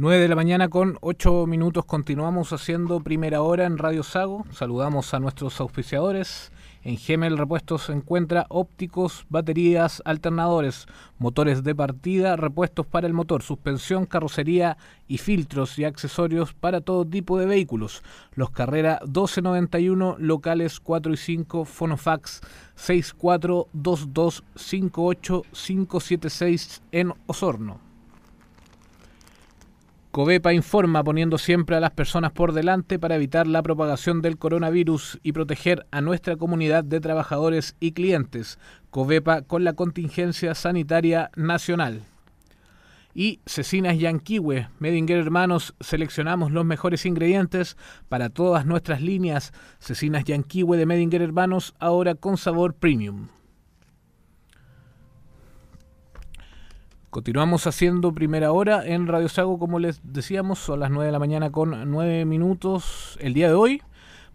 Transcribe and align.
9 0.00 0.20
de 0.20 0.28
la 0.28 0.36
mañana 0.36 0.68
con 0.68 0.96
8 1.00 1.48
minutos 1.48 1.84
continuamos 1.84 2.52
haciendo 2.52 3.00
primera 3.00 3.42
hora 3.42 3.64
en 3.64 3.78
Radio 3.78 4.04
Sago. 4.04 4.44
Saludamos 4.52 5.12
a 5.12 5.18
nuestros 5.18 5.60
auspiciadores. 5.60 6.52
En 6.84 6.98
Gemel 6.98 7.36
Repuestos 7.36 7.86
se 7.86 7.94
encuentra 7.94 8.46
ópticos, 8.48 9.26
baterías, 9.28 10.00
alternadores, 10.04 10.86
motores 11.18 11.64
de 11.64 11.74
partida, 11.74 12.36
repuestos 12.36 12.86
para 12.86 13.08
el 13.08 13.12
motor, 13.12 13.42
suspensión, 13.42 14.06
carrocería 14.06 14.78
y 15.08 15.18
filtros 15.18 15.76
y 15.80 15.84
accesorios 15.84 16.54
para 16.54 16.80
todo 16.80 17.04
tipo 17.04 17.36
de 17.36 17.46
vehículos. 17.46 18.04
Los 18.34 18.50
Carrera 18.50 19.00
1291, 19.02 20.14
locales 20.20 20.78
4 20.78 21.12
y 21.12 21.16
5, 21.16 21.64
Fonofax 21.64 22.40
642258 22.76 25.42
en 26.92 27.14
Osorno. 27.26 27.87
Covepa 30.10 30.54
informa 30.54 31.04
poniendo 31.04 31.36
siempre 31.36 31.76
a 31.76 31.80
las 31.80 31.90
personas 31.90 32.32
por 32.32 32.52
delante 32.52 32.98
para 32.98 33.16
evitar 33.16 33.46
la 33.46 33.62
propagación 33.62 34.22
del 34.22 34.38
coronavirus 34.38 35.20
y 35.22 35.32
proteger 35.32 35.86
a 35.90 36.00
nuestra 36.00 36.36
comunidad 36.36 36.82
de 36.82 37.00
trabajadores 37.00 37.76
y 37.78 37.92
clientes. 37.92 38.58
Covepa 38.90 39.42
con 39.42 39.64
la 39.64 39.74
contingencia 39.74 40.54
sanitaria 40.54 41.30
nacional. 41.36 42.04
Y 43.14 43.40
Cecinas 43.44 43.98
Yanquiwe, 43.98 44.68
Medinger 44.78 45.18
Hermanos, 45.18 45.74
seleccionamos 45.80 46.52
los 46.52 46.64
mejores 46.64 47.04
ingredientes 47.04 47.76
para 48.08 48.30
todas 48.30 48.64
nuestras 48.64 49.02
líneas. 49.02 49.52
Cecinas 49.78 50.24
Yanquiwe 50.24 50.78
de 50.78 50.86
Medinger 50.86 51.20
Hermanos, 51.20 51.74
ahora 51.80 52.14
con 52.14 52.38
sabor 52.38 52.74
premium. 52.74 53.28
Continuamos 57.18 57.66
haciendo 57.66 58.14
primera 58.14 58.52
hora 58.52 58.86
en 58.86 59.08
Radio 59.08 59.28
Sago, 59.28 59.58
como 59.58 59.80
les 59.80 60.00
decíamos, 60.04 60.60
son 60.60 60.78
las 60.78 60.92
9 60.92 61.06
de 61.06 61.10
la 61.10 61.18
mañana 61.18 61.50
con 61.50 61.90
9 61.90 62.24
minutos. 62.24 63.18
El 63.20 63.34
día 63.34 63.48
de 63.48 63.54
hoy 63.54 63.82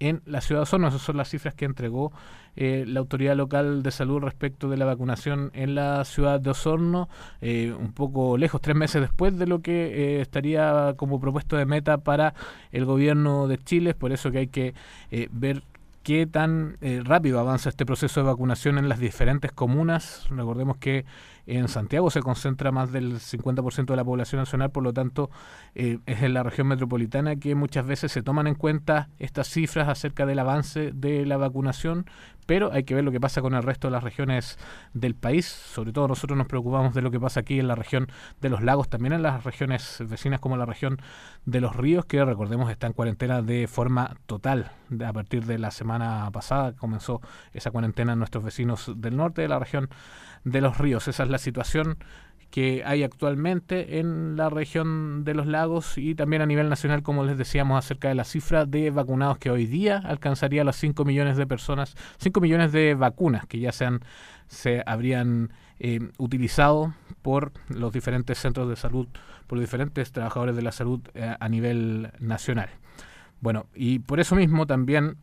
en 0.00 0.22
la 0.24 0.40
ciudad 0.40 0.60
de 0.60 0.62
Osorno. 0.64 0.88
Esas 0.88 1.02
son 1.02 1.16
las 1.16 1.28
cifras 1.28 1.54
que 1.54 1.66
entregó 1.66 2.12
eh, 2.56 2.84
la 2.86 3.00
autoridad 3.00 3.36
local 3.36 3.82
de 3.82 3.90
salud 3.90 4.20
respecto 4.20 4.68
de 4.68 4.76
la 4.76 4.84
vacunación 4.84 5.50
en 5.54 5.74
la 5.74 6.04
ciudad 6.04 6.40
de 6.40 6.50
Osorno, 6.50 7.08
eh, 7.40 7.72
un 7.78 7.92
poco 7.92 8.36
lejos, 8.36 8.60
tres 8.60 8.76
meses 8.76 9.00
después 9.00 9.38
de 9.38 9.46
lo 9.46 9.60
que 9.60 10.16
eh, 10.16 10.20
estaría 10.20 10.94
como 10.96 11.20
propuesto 11.20 11.56
de 11.56 11.66
meta 11.66 11.98
para 11.98 12.34
el 12.72 12.84
gobierno 12.84 13.46
de 13.46 13.58
Chile. 13.58 13.94
Por 13.94 14.10
eso 14.10 14.30
que 14.30 14.38
hay 14.38 14.48
que 14.48 14.74
ver 15.30 15.62
qué 16.02 16.26
tan 16.26 16.78
rápido 17.04 17.38
avanza 17.38 17.68
este 17.68 17.84
proceso 17.84 18.20
de 18.20 18.26
vacunación 18.26 18.78
en 18.78 18.88
las 18.88 18.98
diferentes 18.98 19.52
comunas. 19.52 20.26
Recordemos 20.30 20.78
que 20.78 21.04
en 21.56 21.68
Santiago 21.68 22.10
se 22.10 22.22
concentra 22.22 22.72
más 22.72 22.92
del 22.92 23.14
50% 23.14 23.86
de 23.86 23.96
la 23.96 24.04
población 24.04 24.40
nacional, 24.40 24.70
por 24.70 24.82
lo 24.82 24.92
tanto 24.92 25.30
eh, 25.74 25.98
es 26.06 26.22
en 26.22 26.34
la 26.34 26.42
región 26.42 26.68
metropolitana 26.68 27.36
que 27.36 27.54
muchas 27.54 27.86
veces 27.86 28.12
se 28.12 28.22
toman 28.22 28.46
en 28.46 28.54
cuenta 28.54 29.08
estas 29.18 29.48
cifras 29.48 29.88
acerca 29.88 30.26
del 30.26 30.38
avance 30.38 30.92
de 30.92 31.26
la 31.26 31.36
vacunación, 31.36 32.06
pero 32.46 32.72
hay 32.72 32.84
que 32.84 32.94
ver 32.94 33.04
lo 33.04 33.12
que 33.12 33.20
pasa 33.20 33.42
con 33.42 33.54
el 33.54 33.62
resto 33.62 33.88
de 33.88 33.92
las 33.92 34.02
regiones 34.02 34.58
del 34.92 35.14
país. 35.14 35.46
Sobre 35.46 35.92
todo 35.92 36.08
nosotros 36.08 36.36
nos 36.36 36.48
preocupamos 36.48 36.94
de 36.94 37.02
lo 37.02 37.10
que 37.10 37.20
pasa 37.20 37.40
aquí 37.40 37.60
en 37.60 37.68
la 37.68 37.76
región 37.76 38.08
de 38.40 38.48
los 38.48 38.62
lagos, 38.62 38.88
también 38.88 39.12
en 39.12 39.22
las 39.22 39.44
regiones 39.44 40.02
vecinas 40.08 40.40
como 40.40 40.56
la 40.56 40.66
región 40.66 40.98
de 41.44 41.60
los 41.60 41.76
ríos, 41.76 42.06
que 42.06 42.24
recordemos 42.24 42.70
está 42.70 42.86
en 42.86 42.92
cuarentena 42.92 43.42
de 43.42 43.68
forma 43.68 44.16
total. 44.26 44.72
A 45.04 45.12
partir 45.12 45.46
de 45.46 45.58
la 45.58 45.70
semana 45.70 46.28
pasada 46.32 46.72
comenzó 46.72 47.20
esa 47.52 47.70
cuarentena 47.70 48.14
en 48.14 48.18
nuestros 48.18 48.42
vecinos 48.42 48.92
del 48.96 49.16
norte 49.16 49.42
de 49.42 49.48
la 49.48 49.60
región 49.60 49.88
de 50.44 50.60
los 50.60 50.78
ríos. 50.78 51.08
Esa 51.08 51.24
es 51.24 51.30
la 51.30 51.38
situación 51.38 51.98
que 52.50 52.82
hay 52.84 53.04
actualmente 53.04 54.00
en 54.00 54.36
la 54.36 54.50
región 54.50 55.24
de 55.24 55.34
los 55.34 55.46
lagos 55.46 55.96
y 55.96 56.14
también 56.14 56.42
a 56.42 56.46
nivel 56.46 56.68
nacional, 56.68 57.02
como 57.02 57.24
les 57.24 57.38
decíamos, 57.38 57.78
acerca 57.78 58.08
de 58.08 58.16
la 58.16 58.24
cifra 58.24 58.66
de 58.66 58.90
vacunados 58.90 59.38
que 59.38 59.50
hoy 59.50 59.66
día 59.66 59.98
alcanzaría 59.98 60.64
los 60.64 60.76
5 60.76 61.04
millones 61.04 61.36
de 61.36 61.46
personas, 61.46 61.94
5 62.18 62.40
millones 62.40 62.72
de 62.72 62.94
vacunas 62.94 63.46
que 63.46 63.60
ya 63.60 63.70
se, 63.70 63.88
se 64.48 64.82
habrían 64.84 65.52
eh, 65.78 66.00
utilizado 66.18 66.92
por 67.22 67.52
los 67.68 67.92
diferentes 67.92 68.38
centros 68.38 68.68
de 68.68 68.76
salud, 68.76 69.06
por 69.46 69.58
los 69.58 69.62
diferentes 69.62 70.10
trabajadores 70.10 70.56
de 70.56 70.62
la 70.62 70.72
salud 70.72 71.00
eh, 71.14 71.36
a 71.38 71.48
nivel 71.48 72.10
nacional. 72.18 72.70
Bueno, 73.40 73.66
y 73.74 74.00
por 74.00 74.18
eso 74.20 74.34
mismo 74.34 74.66
también 74.66 75.16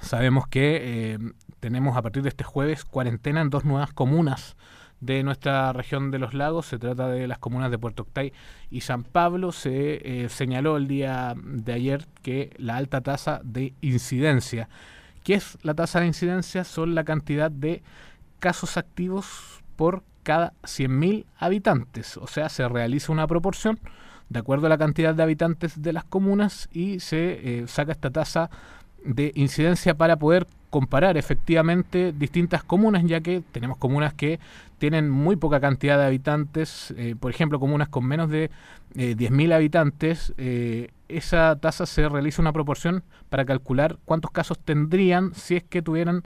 sabemos 0.00 0.46
que 0.46 1.14
eh, 1.14 1.18
tenemos 1.60 1.96
a 1.96 2.02
partir 2.02 2.22
de 2.22 2.28
este 2.28 2.44
jueves 2.44 2.84
cuarentena 2.84 3.40
en 3.40 3.50
dos 3.50 3.64
nuevas 3.64 3.92
comunas 3.92 4.56
de 5.00 5.22
nuestra 5.22 5.72
región 5.72 6.10
de 6.10 6.18
los 6.18 6.34
lagos. 6.34 6.66
Se 6.66 6.78
trata 6.78 7.08
de 7.08 7.26
las 7.26 7.38
comunas 7.38 7.70
de 7.70 7.78
Puerto 7.78 8.02
Octay 8.02 8.32
y 8.70 8.80
San 8.82 9.04
Pablo. 9.04 9.52
Se 9.52 10.24
eh, 10.24 10.28
señaló 10.28 10.76
el 10.76 10.88
día 10.88 11.34
de 11.36 11.72
ayer 11.72 12.06
que 12.22 12.54
la 12.58 12.76
alta 12.76 13.00
tasa 13.00 13.40
de 13.44 13.74
incidencia. 13.80 14.68
¿Qué 15.24 15.34
es 15.34 15.58
la 15.62 15.74
tasa 15.74 16.00
de 16.00 16.06
incidencia? 16.06 16.64
Son 16.64 16.94
la 16.94 17.04
cantidad 17.04 17.50
de 17.50 17.82
casos 18.38 18.76
activos 18.76 19.62
por 19.76 20.02
cada 20.22 20.52
100.000 20.62 21.26
habitantes. 21.38 22.16
O 22.16 22.26
sea, 22.26 22.48
se 22.48 22.68
realiza 22.68 23.12
una 23.12 23.26
proporción 23.26 23.78
de 24.28 24.40
acuerdo 24.40 24.66
a 24.66 24.70
la 24.70 24.78
cantidad 24.78 25.14
de 25.14 25.22
habitantes 25.22 25.80
de 25.80 25.92
las 25.92 26.04
comunas 26.04 26.68
y 26.72 27.00
se 27.00 27.60
eh, 27.60 27.68
saca 27.68 27.92
esta 27.92 28.10
tasa 28.10 28.50
de 29.06 29.32
incidencia 29.34 29.94
para 29.94 30.16
poder 30.16 30.46
comparar 30.70 31.16
efectivamente 31.16 32.12
distintas 32.12 32.62
comunas, 32.62 33.04
ya 33.06 33.20
que 33.20 33.42
tenemos 33.52 33.78
comunas 33.78 34.12
que 34.12 34.38
tienen 34.78 35.08
muy 35.08 35.36
poca 35.36 35.60
cantidad 35.60 35.98
de 35.98 36.04
habitantes, 36.04 36.92
eh, 36.98 37.14
por 37.18 37.30
ejemplo, 37.30 37.58
comunas 37.58 37.88
con 37.88 38.04
menos 38.04 38.28
de 38.28 38.50
eh, 38.94 39.16
10.000 39.16 39.54
habitantes, 39.54 40.34
eh, 40.36 40.90
esa 41.08 41.56
tasa 41.56 41.86
se 41.86 42.08
realiza 42.08 42.42
una 42.42 42.52
proporción 42.52 43.04
para 43.30 43.44
calcular 43.44 43.96
cuántos 44.04 44.30
casos 44.32 44.58
tendrían 44.58 45.34
si 45.34 45.56
es 45.56 45.62
que 45.62 45.82
tuvieran 45.82 46.24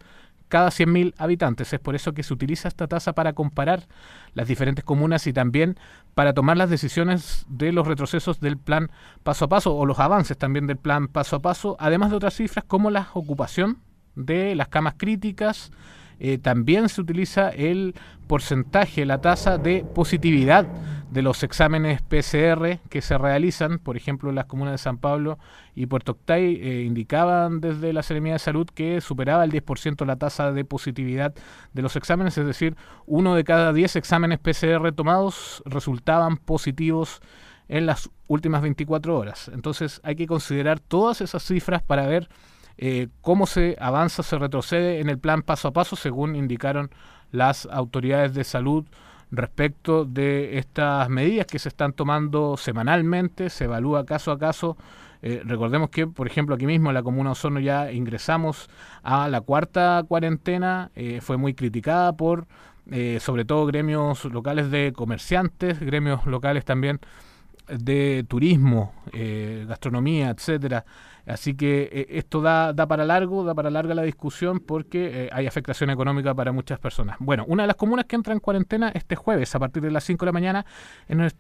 cada 0.51 0.69
100.000 0.69 1.15
habitantes. 1.17 1.73
Es 1.73 1.81
por 1.81 1.95
eso 1.95 2.13
que 2.13 2.23
se 2.23 2.35
utiliza 2.35 2.69
esta 2.69 2.89
tasa 2.89 3.15
para 3.15 3.33
comparar 3.33 3.87
las 4.35 4.49
diferentes 4.49 4.85
comunas 4.85 5.27
y 5.27 5.33
también 5.33 5.79
para 6.15 6.35
tomar 6.35 6.59
las 6.59 6.69
decisiones 6.69 7.47
de 7.49 7.73
los 7.73 7.87
retrocesos 7.87 8.41
del 8.41 8.59
plan 8.59 8.91
paso 9.23 9.47
a 9.47 9.49
paso 9.49 9.75
o 9.75 9.87
los 9.87 9.99
avances 10.01 10.37
también 10.37 10.67
del 10.67 10.77
plan 10.77 11.09
paso 11.09 11.37
a 11.37 11.41
paso, 11.41 11.77
además 11.79 12.11
de 12.11 12.17
otras 12.17 12.35
cifras 12.35 12.65
como 12.67 12.91
la 12.91 13.09
ocupación 13.15 13.79
de 14.17 14.55
las 14.57 14.69
camas 14.69 14.95
críticas, 14.99 15.71
eh, 16.21 16.39
también 16.39 16.89
se 16.89 17.01
utiliza 17.01 17.49
el 17.49 17.95
porcentaje, 18.27 19.07
la 19.07 19.21
tasa 19.21 19.59
de 19.59 19.85
positividad 19.95 20.67
de 21.11 21.23
los 21.23 21.43
exámenes 21.43 22.03
PCR 22.03 22.79
que 22.89 23.01
se 23.03 23.19
realizan, 23.19 23.79
por 23.79 23.97
ejemplo, 23.97 24.29
en 24.29 24.37
las 24.37 24.45
comunas 24.45 24.73
de 24.73 24.79
San 24.79 24.99
Pablo 24.99 25.39
y 25.75 25.87
Puerto 25.87 26.13
Octay, 26.13 26.57
eh, 26.57 26.83
indicaban 26.83 27.61
desde 27.61 27.93
la 27.93 28.03
Seremía 28.03 28.35
de 28.35 28.39
Salud 28.39 28.69
que 28.73 29.01
superaba 29.01 29.43
el 29.45 29.51
10% 29.51 30.05
la 30.05 30.17
tasa 30.17 30.53
de 30.53 30.65
positividad 30.65 31.35
de 31.73 31.83
los 31.83 31.97
exámenes, 31.97 32.37
es 32.39 32.47
decir, 32.47 32.77
uno 33.07 33.35
de 33.35 33.43
cada 33.43 33.73
10 33.73 33.97
exámenes 33.97 34.39
PCR 34.39 34.93
tomados 34.93 35.63
resultaban 35.65 36.37
positivos 36.37 37.23
en 37.69 37.87
las 37.87 38.11
últimas 38.27 38.63
24 38.63 39.17
horas. 39.17 39.51
Entonces 39.55 40.01
hay 40.05 40.17
que 40.17 40.27
considerar 40.27 40.81
todas 40.81 41.23
esas 41.23 41.43
cifras 41.43 41.83
para 41.83 42.07
ver 42.07 42.29
eh, 42.83 43.09
cómo 43.21 43.47
se 43.47 43.77
avanza, 43.79 44.23
se 44.23 44.39
retrocede 44.39 45.01
en 45.01 45.11
el 45.11 45.19
plan 45.19 45.43
paso 45.43 45.69
a 45.69 45.73
paso, 45.75 45.97
según 45.97 46.35
indicaron 46.35 46.91
las 47.31 47.67
autoridades 47.71 48.33
de 48.33 48.43
salud 48.43 48.87
respecto 49.31 50.07
de 50.07 50.57
estas 50.57 51.11
medidas 51.11 51.45
que 51.45 51.59
se 51.59 51.69
están 51.69 51.93
tomando 51.93 52.57
semanalmente, 52.57 53.51
se 53.51 53.65
evalúa 53.65 54.07
caso 54.07 54.33
a 54.33 54.39
caso. 54.39 54.79
Eh, 55.21 55.43
recordemos 55.45 55.91
que, 55.91 56.07
por 56.07 56.27
ejemplo, 56.27 56.55
aquí 56.55 56.65
mismo 56.65 56.89
en 56.89 56.95
la 56.95 57.03
Comuna 57.03 57.33
Osorno 57.33 57.61
ya 57.61 57.93
ingresamos 57.93 58.71
a 59.03 59.29
la 59.29 59.43
cuarta 59.43 60.03
cuarentena, 60.09 60.91
eh, 60.95 61.21
fue 61.21 61.37
muy 61.37 61.53
criticada 61.53 62.15
por, 62.15 62.47
sobre 63.21 63.45
todo, 63.45 63.67
gremios 63.67 64.25
locales 64.25 64.71
de 64.71 64.95
comerciantes, 64.97 65.79
gremios 65.81 66.25
locales 66.25 66.65
también 66.65 66.99
de 67.79 68.25
turismo, 68.29 68.93
gastronomía, 69.67 70.31
etcétera. 70.31 70.85
Así 71.27 71.55
que 71.55 71.89
eh, 71.93 72.07
esto 72.11 72.41
da, 72.41 72.73
da 72.73 72.87
para 72.87 73.05
largo, 73.05 73.45
da 73.45 73.55
para 73.55 73.71
larga 73.71 73.95
la 73.95 74.03
discusión 74.03 74.61
porque 74.61 75.27
eh, 75.27 75.31
hay 75.33 75.47
afectación 75.47 75.91
económica 75.91 76.35
para 76.35 76.53
muchas 76.53 76.79
personas. 76.79 77.17
Bueno, 77.21 77.45
una 77.47 77.63
de 77.63 77.69
las 77.69 77.77
comunas 77.77 78.07
que 78.07 78.17
entra 78.17 78.33
en 78.33 78.41
cuarentena 78.41 78.91
este 78.95 79.17
jueves 79.17 79.55
a 79.55 79.59
partir 79.59 79.83
de 79.83 79.91
las 79.91 80.05
5 80.05 80.25
de 80.25 80.29
la 80.29 80.33
mañana 80.33 80.67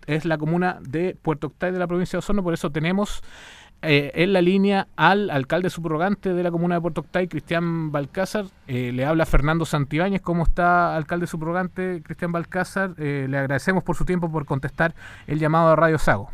es, 0.06 0.24
la 0.24 0.38
comuna 0.38 0.78
de 0.80 1.16
Puerto 1.20 1.48
Octay 1.48 1.72
de 1.72 1.78
la 1.78 1.86
provincia 1.86 2.16
de 2.16 2.18
Osorno, 2.18 2.42
por 2.42 2.54
eso 2.54 2.70
tenemos 2.70 3.22
eh, 3.82 4.12
en 4.14 4.32
la 4.32 4.42
línea 4.42 4.88
al 4.96 5.30
alcalde 5.30 5.70
subrogante 5.70 6.34
de 6.34 6.42
la 6.42 6.50
comuna 6.50 6.76
de 6.76 6.80
Puerto 6.80 7.00
Octay, 7.00 7.28
Cristian 7.28 7.92
Balcázar. 7.92 8.46
le 8.66 9.04
habla 9.04 9.26
Fernando 9.26 9.64
Santibáñez. 9.64 10.20
¿Cómo 10.20 10.42
está, 10.42 10.96
alcalde 10.96 11.26
subrogante 11.26 12.02
Cristian 12.04 12.32
Balcázar? 12.32 12.94
le 12.98 13.36
agradecemos 13.38 13.82
por 13.82 13.96
su 13.96 14.04
tiempo, 14.04 14.30
por 14.30 14.44
contestar 14.44 14.94
el 15.26 15.38
llamado 15.38 15.68
a 15.68 15.76
Radio 15.76 15.98
Sago. 15.98 16.30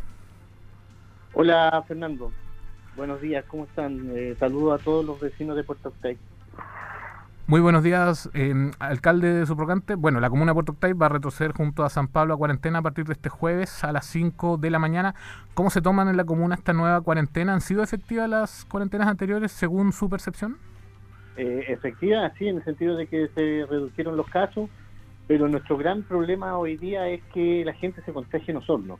Hola, 1.33 1.83
Fernando. 1.87 2.31
Buenos 2.95 3.21
días, 3.21 3.45
¿cómo 3.47 3.65
están? 3.65 4.09
Eh, 4.15 4.35
saludo 4.39 4.73
a 4.73 4.79
todos 4.79 5.05
los 5.05 5.19
vecinos 5.19 5.55
de 5.55 5.63
Puerto 5.63 5.89
Octay. 5.89 6.17
Muy 7.49 7.61
buenos 7.61 7.81
días, 7.81 8.29
eh, 8.33 8.53
alcalde 8.77 9.33
de 9.33 9.45
Suprocante. 9.45 9.95
Bueno, 9.95 10.19
la 10.19 10.29
comuna 10.29 10.51
de 10.51 10.53
Puerto 10.55 10.73
Octay 10.73 10.91
va 10.91 11.05
a 11.05 11.09
retroceder 11.09 11.53
junto 11.53 11.85
a 11.85 11.89
San 11.89 12.09
Pablo 12.09 12.33
a 12.33 12.37
cuarentena 12.37 12.79
a 12.79 12.81
partir 12.81 13.05
de 13.05 13.13
este 13.13 13.29
jueves 13.29 13.85
a 13.85 13.93
las 13.93 14.05
5 14.07 14.57
de 14.57 14.69
la 14.69 14.79
mañana. 14.79 15.15
¿Cómo 15.53 15.69
se 15.69 15.81
toman 15.81 16.09
en 16.09 16.17
la 16.17 16.25
comuna 16.25 16.55
esta 16.55 16.73
nueva 16.73 16.99
cuarentena? 16.99 17.53
¿Han 17.53 17.61
sido 17.61 17.83
efectivas 17.83 18.29
las 18.29 18.65
cuarentenas 18.65 19.07
anteriores 19.07 19.53
según 19.53 19.93
su 19.93 20.09
percepción? 20.09 20.57
Eh, 21.37 21.63
efectivas, 21.69 22.33
sí, 22.37 22.49
en 22.49 22.57
el 22.57 22.65
sentido 22.65 22.97
de 22.97 23.07
que 23.07 23.29
se 23.33 23.65
redujeron 23.65 24.17
los 24.17 24.27
casos, 24.27 24.69
pero 25.25 25.47
nuestro 25.47 25.77
gran 25.77 26.03
problema 26.03 26.57
hoy 26.57 26.75
día 26.75 27.07
es 27.07 27.23
que 27.33 27.63
la 27.63 27.71
gente 27.75 28.01
se 28.01 28.11
contagie 28.11 28.51
en 28.51 28.57
Osorno. 28.57 28.99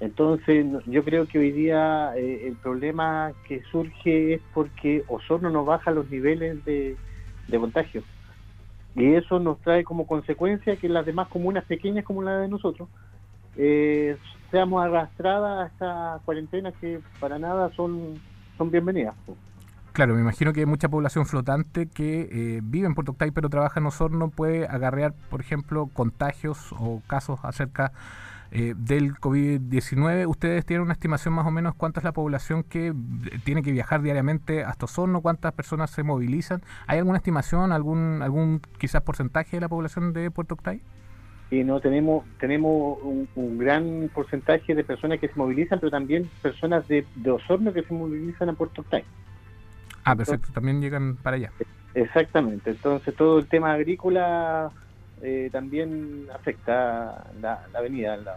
Entonces, 0.00 0.64
yo 0.86 1.04
creo 1.04 1.26
que 1.26 1.38
hoy 1.38 1.52
día 1.52 2.16
eh, 2.16 2.48
el 2.48 2.56
problema 2.56 3.32
que 3.46 3.62
surge 3.70 4.32
es 4.32 4.40
porque 4.54 5.04
Osorno 5.06 5.50
no 5.50 5.66
baja 5.66 5.90
los 5.90 6.08
niveles 6.08 6.64
de, 6.64 6.96
contagio. 7.60 8.02
Y 8.94 9.14
eso 9.14 9.40
nos 9.40 9.58
trae 9.60 9.84
como 9.84 10.06
consecuencia 10.06 10.76
que 10.76 10.88
las 10.88 11.04
demás 11.04 11.28
comunas 11.28 11.64
pequeñas 11.64 12.04
como 12.04 12.22
la 12.22 12.38
de 12.38 12.48
nosotros 12.48 12.88
eh, 13.56 14.16
seamos 14.50 14.84
arrastradas 14.84 15.64
a 15.64 15.66
esta 15.66 16.20
cuarentena 16.24 16.72
que 16.72 17.00
para 17.20 17.38
nada 17.38 17.70
son, 17.74 18.14
son 18.56 18.70
bienvenidas. 18.70 19.14
Claro, 19.92 20.14
me 20.14 20.20
imagino 20.20 20.52
que 20.52 20.66
mucha 20.66 20.88
población 20.88 21.24
flotante 21.24 21.86
que 21.86 22.22
eh, 22.22 22.60
vive 22.64 22.86
en 22.86 22.94
Puerto 22.94 23.12
Octay 23.12 23.30
pero 23.30 23.48
trabaja 23.48 23.78
en 23.78 23.86
Osorno 23.86 24.28
puede 24.28 24.66
agarrear, 24.66 25.14
por 25.30 25.40
ejemplo, 25.40 25.88
contagios 25.92 26.72
o 26.72 27.00
casos 27.06 27.38
acerca 27.44 27.92
eh, 28.50 28.74
del 28.76 29.14
COVID-19. 29.14 30.26
¿Ustedes 30.28 30.64
tienen 30.64 30.82
una 30.82 30.92
estimación 30.92 31.34
más 31.34 31.46
o 31.46 31.50
menos 31.50 31.74
cuánta 31.74 32.00
es 32.00 32.04
la 32.04 32.12
población 32.12 32.62
que 32.62 32.88
eh, 32.88 32.94
tiene 33.44 33.62
que 33.62 33.72
viajar 33.72 34.02
diariamente 34.02 34.64
hasta 34.64 34.84
Osorno? 34.84 35.20
¿Cuántas 35.20 35.52
personas 35.52 35.90
se 35.90 36.02
movilizan? 36.02 36.62
¿Hay 36.86 36.98
alguna 36.98 37.18
estimación, 37.18 37.72
algún 37.72 38.20
algún 38.22 38.60
quizás 38.78 39.02
porcentaje 39.02 39.56
de 39.56 39.60
la 39.62 39.68
población 39.68 40.12
de 40.12 40.30
Puerto 40.30 40.54
Octay? 40.54 40.82
Sí, 41.50 41.62
no, 41.62 41.80
tenemos, 41.80 42.24
tenemos 42.40 42.98
un, 43.02 43.58
gran 43.58 44.10
porcentaje 44.14 44.74
de 44.74 44.82
personas 44.82 45.20
que 45.20 45.28
se 45.28 45.34
movilizan, 45.36 45.78
pero 45.78 45.90
también 45.90 46.28
personas 46.42 46.86
de, 46.88 47.04
Osorno 47.30 47.72
que 47.72 47.82
se 47.82 47.92
movilizan 47.92 48.48
a 48.48 48.54
Puerto 48.54 48.80
Octay. 48.80 49.04
Ah, 50.04 50.16
perfecto, 50.16 50.48
también 50.52 50.80
llegan 50.80 51.16
para 51.16 51.36
allá. 51.36 51.52
Exactamente, 51.94 52.70
entonces 52.70 53.14
todo 53.14 53.38
el 53.38 53.46
tema 53.46 53.72
agrícola 53.72 54.72
eh, 55.24 55.48
también 55.50 56.26
afecta 56.34 57.30
la, 57.40 57.66
avenida, 57.72 58.18
las 58.18 58.36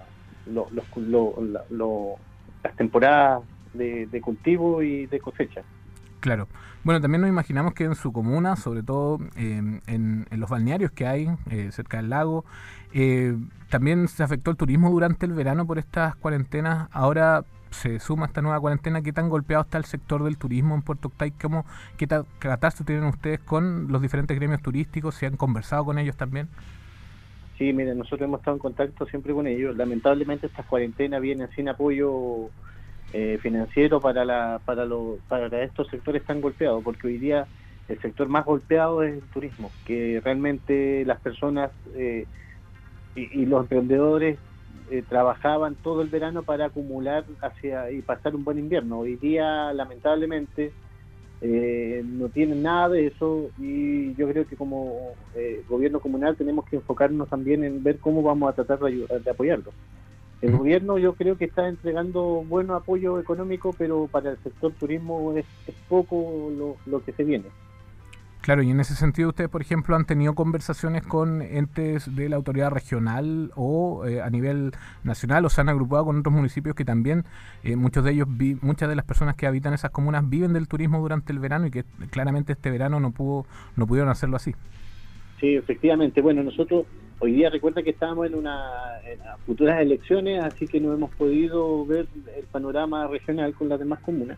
temporadas 2.78 3.44
de, 3.74 4.22
cultivo 4.22 4.82
y 4.82 5.06
de 5.06 5.20
cosecha. 5.20 5.64
Claro. 6.22 6.48
Bueno, 6.86 7.02
también 7.02 7.22
nos 7.22 7.30
imaginamos 7.30 7.74
que 7.74 7.84
en 7.84 7.96
su 7.96 8.14
comuna, 8.14 8.56
sobre 8.56 8.84
todo 8.84 9.20
em, 9.36 9.82
en, 9.88 10.26
los 10.32 10.50
balnearios 10.50 10.92
que 10.92 11.06
hay 11.06 11.30
eh, 11.52 11.72
cerca 11.74 11.98
del 11.98 12.10
lago, 12.10 12.46
eh, 12.94 13.36
también 13.70 14.08
se 14.08 14.24
afectó 14.24 14.52
el 14.52 14.56
turismo 14.56 14.90
durante 14.90 15.26
el 15.26 15.34
verano 15.34 15.68
por 15.68 15.80
estas 15.80 16.16
cuarentenas. 16.16 16.88
Ahora 16.94 17.44
se 17.70 18.00
suma 18.00 18.28
esta 18.28 18.42
nueva 18.42 18.62
cuarentena. 18.62 19.02
¿Qué 19.02 19.12
tan 19.12 19.28
golpeado 19.28 19.64
está 19.64 19.78
el 19.78 19.84
sector 19.84 20.24
del 20.24 20.38
turismo 20.38 20.74
en 20.74 20.84
Puerto 20.84 21.10
Octay? 21.10 21.32
¿Cómo, 21.32 21.66
¿Qué 21.98 22.08
catástrofe 22.08 22.94
tienen 22.94 23.10
ustedes 23.10 23.42
con 23.42 23.92
los 23.92 24.02
diferentes 24.02 24.38
gremios 24.38 24.62
turísticos? 24.62 25.16
¿Se 25.16 25.26
han 25.26 25.36
conversado 25.36 25.84
con 25.84 26.00
ellos 26.00 26.16
también? 26.16 26.48
Sí, 27.58 27.74
miren, 27.74 27.98
nosotros 27.98 28.28
hemos 28.28 28.40
estado 28.40 28.58
en 28.58 28.62
contacto 28.62 29.06
siempre 29.08 29.34
con 29.34 29.48
ellos. 29.48 29.76
Lamentablemente 29.76 30.48
estas 30.48 30.66
cuarentenas 30.68 31.22
vienen 31.22 31.50
sin 31.56 31.70
apoyo 31.70 32.50
eh, 33.14 33.40
financiero 33.42 34.00
para 34.00 34.24
la, 34.26 34.62
para 34.64 34.86
los 34.86 35.20
para 35.28 35.64
estos 35.64 35.88
sectores 35.88 36.24
tan 36.24 36.40
golpeados, 36.40 36.84
porque 36.84 37.08
hoy 37.08 37.18
día 37.18 37.48
el 37.88 38.00
sector 38.00 38.28
más 38.28 38.46
golpeado 38.46 39.02
es 39.02 39.14
el 39.16 39.30
turismo, 39.30 39.72
que 39.86 40.22
realmente 40.24 41.04
las 41.06 41.20
personas 41.20 41.72
eh, 41.96 42.26
y, 43.16 43.46
los 43.46 43.62
emprendedores 43.62 44.38
eh, 44.92 45.04
trabajaban 45.08 45.74
todo 45.76 46.04
el 46.04 46.10
verano 46.10 46.44
para 46.44 46.66
acumular 46.66 47.26
hacia 47.42 47.90
y 47.90 48.02
pasar 48.04 48.36
un 48.36 48.44
buen 48.44 48.60
invierno. 48.60 49.00
Hoy 49.00 49.16
día, 49.16 49.74
lamentablemente, 49.74 50.74
eh, 51.42 52.04
no 52.06 52.30
tienen 52.30 52.64
nada 52.64 52.90
de 52.90 53.08
eso 53.08 53.50
y 53.60 54.16
yo 54.16 54.28
creo 54.28 54.48
que 54.48 54.56
como 54.56 55.14
eh, 55.36 55.64
gobierno 55.70 56.00
comunal 56.00 56.36
tenemos 56.36 56.66
que 56.66 56.78
enfocarnos 56.78 57.30
también 57.30 57.64
en 57.64 57.84
ver 57.84 58.00
cómo 58.00 58.24
vamos 58.24 58.50
a 58.50 58.56
tratar 58.56 58.80
de, 58.80 59.06
de 59.24 59.30
apoyarlo. 59.30 59.72
El 60.42 60.56
gobierno 60.56 61.00
yo 61.00 61.14
creo 61.14 61.36
que 61.36 61.46
está 61.46 61.68
entregando 61.68 62.44
buen 62.48 62.70
apoyo 62.70 63.20
económico, 63.20 63.74
pero 63.76 64.08
para 64.08 64.32
el 64.32 64.38
sector 64.38 64.72
turismo 64.74 65.34
es, 65.36 65.46
poco 65.90 66.52
lo, 66.56 66.76
lo 66.86 67.04
que 67.04 67.12
se 67.12 67.24
viene. 67.24 67.46
Claro, 68.48 68.62
y 68.62 68.72
en 68.72 68.80
ese 68.80 68.96
sentido 68.96 69.28
ustedes, 69.28 69.50
por 69.50 69.62
ejemplo, 69.62 69.94
han 69.94 70.06
tenido 70.06 70.34
conversaciones 70.34 71.04
con 71.04 71.42
entes 71.42 72.16
de 72.16 72.30
la 72.30 72.38
autoridad 72.38 72.72
regional 72.72 73.52
o 73.58 74.06
eh, 74.06 74.22
a 74.22 74.30
nivel 74.30 74.72
nacional 75.04 75.44
o 75.44 75.50
se 75.50 75.60
han 75.60 75.68
agrupado 75.68 76.06
con 76.06 76.20
otros 76.20 76.34
municipios 76.34 76.74
que 76.74 76.86
también, 76.86 77.26
eh, 77.66 77.76
muchos 77.76 78.06
de 78.06 78.12
ellos, 78.14 78.30
muchas 78.62 78.88
de 78.88 78.96
las 78.96 79.04
personas 79.04 79.36
que 79.36 79.48
habitan 79.48 79.74
esas 79.74 79.92
comunas 79.92 80.30
viven 80.30 80.54
del 80.54 80.70
turismo 80.70 81.02
durante 81.02 81.34
el 81.34 81.40
verano 81.40 81.68
y 81.68 81.72
que 81.72 81.84
claramente 82.10 82.54
este 82.54 82.72
verano 82.72 83.02
no 83.02 83.12
pudo, 83.12 83.46
no 83.76 83.86
pudieron 83.86 84.10
hacerlo 84.10 84.38
así. 84.38 84.56
Sí, 85.42 85.56
efectivamente. 85.58 86.22
Bueno, 86.22 86.42
nosotros 86.42 86.86
hoy 87.20 87.34
día 87.34 87.50
recuerda 87.50 87.84
que 87.84 87.90
estamos 87.90 88.28
en 88.28 88.36
una 88.36 88.62
en 89.04 89.20
futuras 89.46 89.82
elecciones, 89.82 90.42
así 90.42 90.68
que 90.68 90.80
no 90.80 90.94
hemos 90.94 91.14
podido 91.16 91.86
ver 91.86 92.08
el 92.38 92.46
panorama 92.46 93.08
regional 93.08 93.54
con 93.56 93.68
las 93.68 93.78
demás 93.78 94.00
comunas 94.00 94.38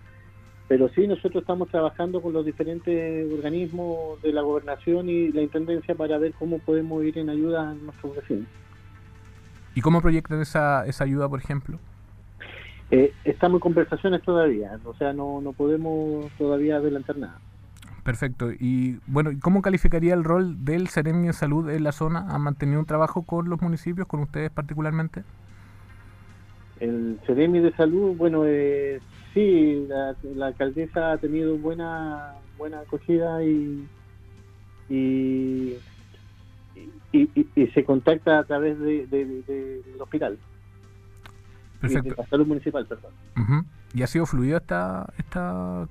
pero 0.69 0.88
sí, 0.89 1.07
nosotros 1.07 1.41
estamos 1.41 1.67
trabajando 1.69 2.21
con 2.21 2.31
los 2.31 2.45
diferentes 2.45 3.33
organismos 3.33 4.21
de 4.21 4.31
la 4.31 4.43
gobernación 4.43 5.09
y 5.09 5.29
la 5.29 5.41
intendencia 5.41 5.95
para 5.95 6.19
ver 6.19 6.33
cómo 6.38 6.59
podemos 6.59 7.03
ir 7.03 7.17
en 7.17 7.31
ayuda 7.31 7.71
a 7.71 7.73
nuestros 7.73 8.15
vecinos. 8.15 8.47
¿Y 9.73 9.81
cómo 9.81 9.99
proyectan 9.99 10.41
esa, 10.41 10.85
esa 10.85 11.05
ayuda, 11.05 11.27
por 11.27 11.39
ejemplo? 11.39 11.79
Eh, 12.91 13.11
estamos 13.25 13.55
en 13.55 13.61
conversaciones 13.61 14.21
todavía, 14.21 14.79
o 14.85 14.93
sea, 14.93 15.11
no, 15.11 15.41
no 15.41 15.53
podemos 15.53 16.31
todavía 16.38 16.75
adelantar 16.75 17.17
nada. 17.17 17.39
Perfecto. 18.03 18.51
Y 18.51 18.99
bueno, 19.07 19.31
¿cómo 19.41 19.63
calificaría 19.63 20.13
el 20.13 20.23
rol 20.23 20.65
del 20.65 20.88
Ceremi 20.88 21.27
de 21.27 21.33
Salud 21.33 21.67
en 21.71 21.83
la 21.83 21.93
zona? 21.93 22.27
¿Ha 22.29 22.38
mantenido 22.38 22.79
un 22.79 22.85
trabajo 22.85 23.23
con 23.23 23.49
los 23.49 23.59
municipios, 23.59 24.05
con 24.05 24.19
ustedes 24.19 24.51
particularmente? 24.51 25.23
El 26.79 27.19
Ceremi 27.25 27.59
de 27.59 27.71
Salud, 27.73 28.15
bueno, 28.15 28.43
eh, 28.45 28.99
sí, 29.33 29.88
la, 29.88 30.15
alcaldesa 30.48 31.13
ha 31.13 31.17
tenido 31.17 31.57
buena 31.57 32.36
buena 32.57 32.81
acogida 32.81 33.43
y 33.43 33.88
y, 34.89 35.77
y, 37.12 37.67
se 37.74 37.83
contacta 37.83 38.39
a 38.39 38.43
través 38.43 38.79
de, 38.79 39.07
del 39.07 40.01
hospital. 40.01 40.38
Perfecto. 41.81 42.09
de 42.09 42.15
la 42.17 42.27
salud 42.27 42.48
municipal, 42.48 42.86
perdón. 42.86 43.13
¿Y 43.93 44.03
ha 44.03 44.07
sido 44.07 44.25
fluido 44.25 44.57
esta, 44.57 45.12
esta, 45.17 45.88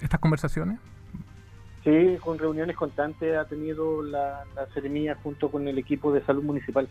estas 0.00 0.20
conversaciones? 0.20 0.78
Sí, 1.84 2.16
con 2.20 2.38
reuniones 2.38 2.74
constantes 2.74 3.36
ha 3.36 3.44
tenido 3.44 4.02
la, 4.02 4.44
la 4.56 5.14
junto 5.22 5.50
con 5.50 5.68
el 5.68 5.78
equipo 5.78 6.12
de 6.12 6.24
salud 6.24 6.42
municipal. 6.42 6.88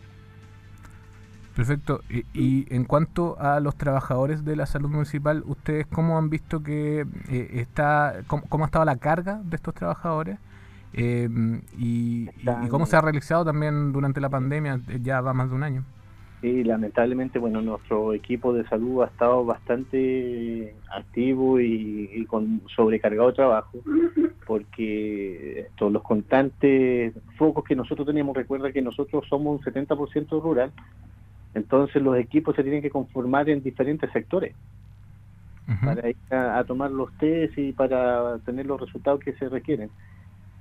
Perfecto. 1.56 2.02
Y, 2.34 2.66
en 2.68 2.84
cuanto 2.84 3.40
a 3.40 3.60
los 3.60 3.76
trabajadores 3.76 4.44
de 4.44 4.56
la 4.56 4.66
salud 4.66 4.90
municipal, 4.90 5.42
¿ustedes 5.46 5.86
cómo 5.86 6.18
han 6.18 6.28
visto 6.28 6.62
que 6.62 7.06
eh, 7.30 7.48
está, 7.54 8.16
cómo, 8.26 8.64
ha 8.64 8.66
estado 8.66 8.84
la 8.84 8.96
carga 8.96 9.40
de 9.42 9.56
estos 9.56 9.72
trabajadores? 9.74 10.38
Eh, 10.92 11.28
y, 11.78 12.26
cómo 12.68 12.84
se 12.84 12.96
ha 12.96 13.00
realizado 13.00 13.46
también 13.46 13.92
durante 13.92 14.20
la 14.20 14.28
pandemia, 14.28 14.80
ya 15.00 15.22
va 15.22 15.32
más 15.32 15.48
de 15.48 15.56
un 15.56 15.62
año. 15.62 15.84
Sí, 16.42 16.62
lamentablemente, 16.62 17.38
bueno, 17.38 17.62
nuestro 17.62 18.12
equipo 18.12 18.52
de 18.52 18.68
salud 18.68 19.02
ha 19.02 19.06
estado 19.06 19.42
bastante 19.46 20.74
activo 20.94 21.58
y, 21.58 22.26
con 22.26 22.60
sobrecargado 22.76 23.32
trabajo, 23.32 23.78
porque 24.46 25.68
todos 25.76 25.90
los 25.90 26.02
constantes 26.02 27.14
focos 27.38 27.64
que 27.64 27.74
nosotros 27.74 28.06
tenemos, 28.06 28.36
recuerda 28.36 28.70
que 28.72 28.82
nosotros 28.82 29.24
somos 29.30 29.58
un 29.58 29.72
70% 29.72 30.42
rural, 30.42 30.70
entonces 31.56 32.02
los 32.02 32.16
equipos 32.18 32.54
se 32.54 32.62
tienen 32.62 32.82
que 32.82 32.90
conformar 32.90 33.48
en 33.48 33.62
diferentes 33.62 34.10
sectores 34.12 34.54
para 35.82 36.10
ir 36.10 36.16
a, 36.30 36.62
tomar 36.64 36.90
los 36.90 37.10
test 37.18 37.56
y 37.58 37.72
para 37.72 38.38
tener 38.40 38.66
los 38.66 38.80
resultados 38.80 39.20
que 39.20 39.32
se 39.32 39.48
requieren. 39.48 39.90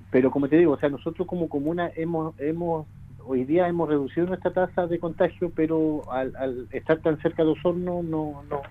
Pero 0.09 0.31
como 0.31 0.47
te 0.47 0.57
digo, 0.57 0.71
o 0.71 0.79
sea, 0.79 0.89
nosotros 0.89 1.27
como 1.27 1.47
comuna 1.47 1.91
hemos 1.95 2.33
hemos 2.39 2.87
hoy 3.27 3.43
día 3.43 3.67
hemos 3.67 3.89
reducido 3.89 4.27
nuestra 4.27 4.51
tasa 4.51 4.87
de 4.87 4.97
contagio, 4.97 5.51
pero 5.53 6.01
al, 6.11 6.67
estar 6.71 6.99
tan 6.99 7.19
cerca 7.21 7.43
de 7.43 7.49
Osorno 7.49 8.01
no, 8.01 8.43
no, 8.49 8.61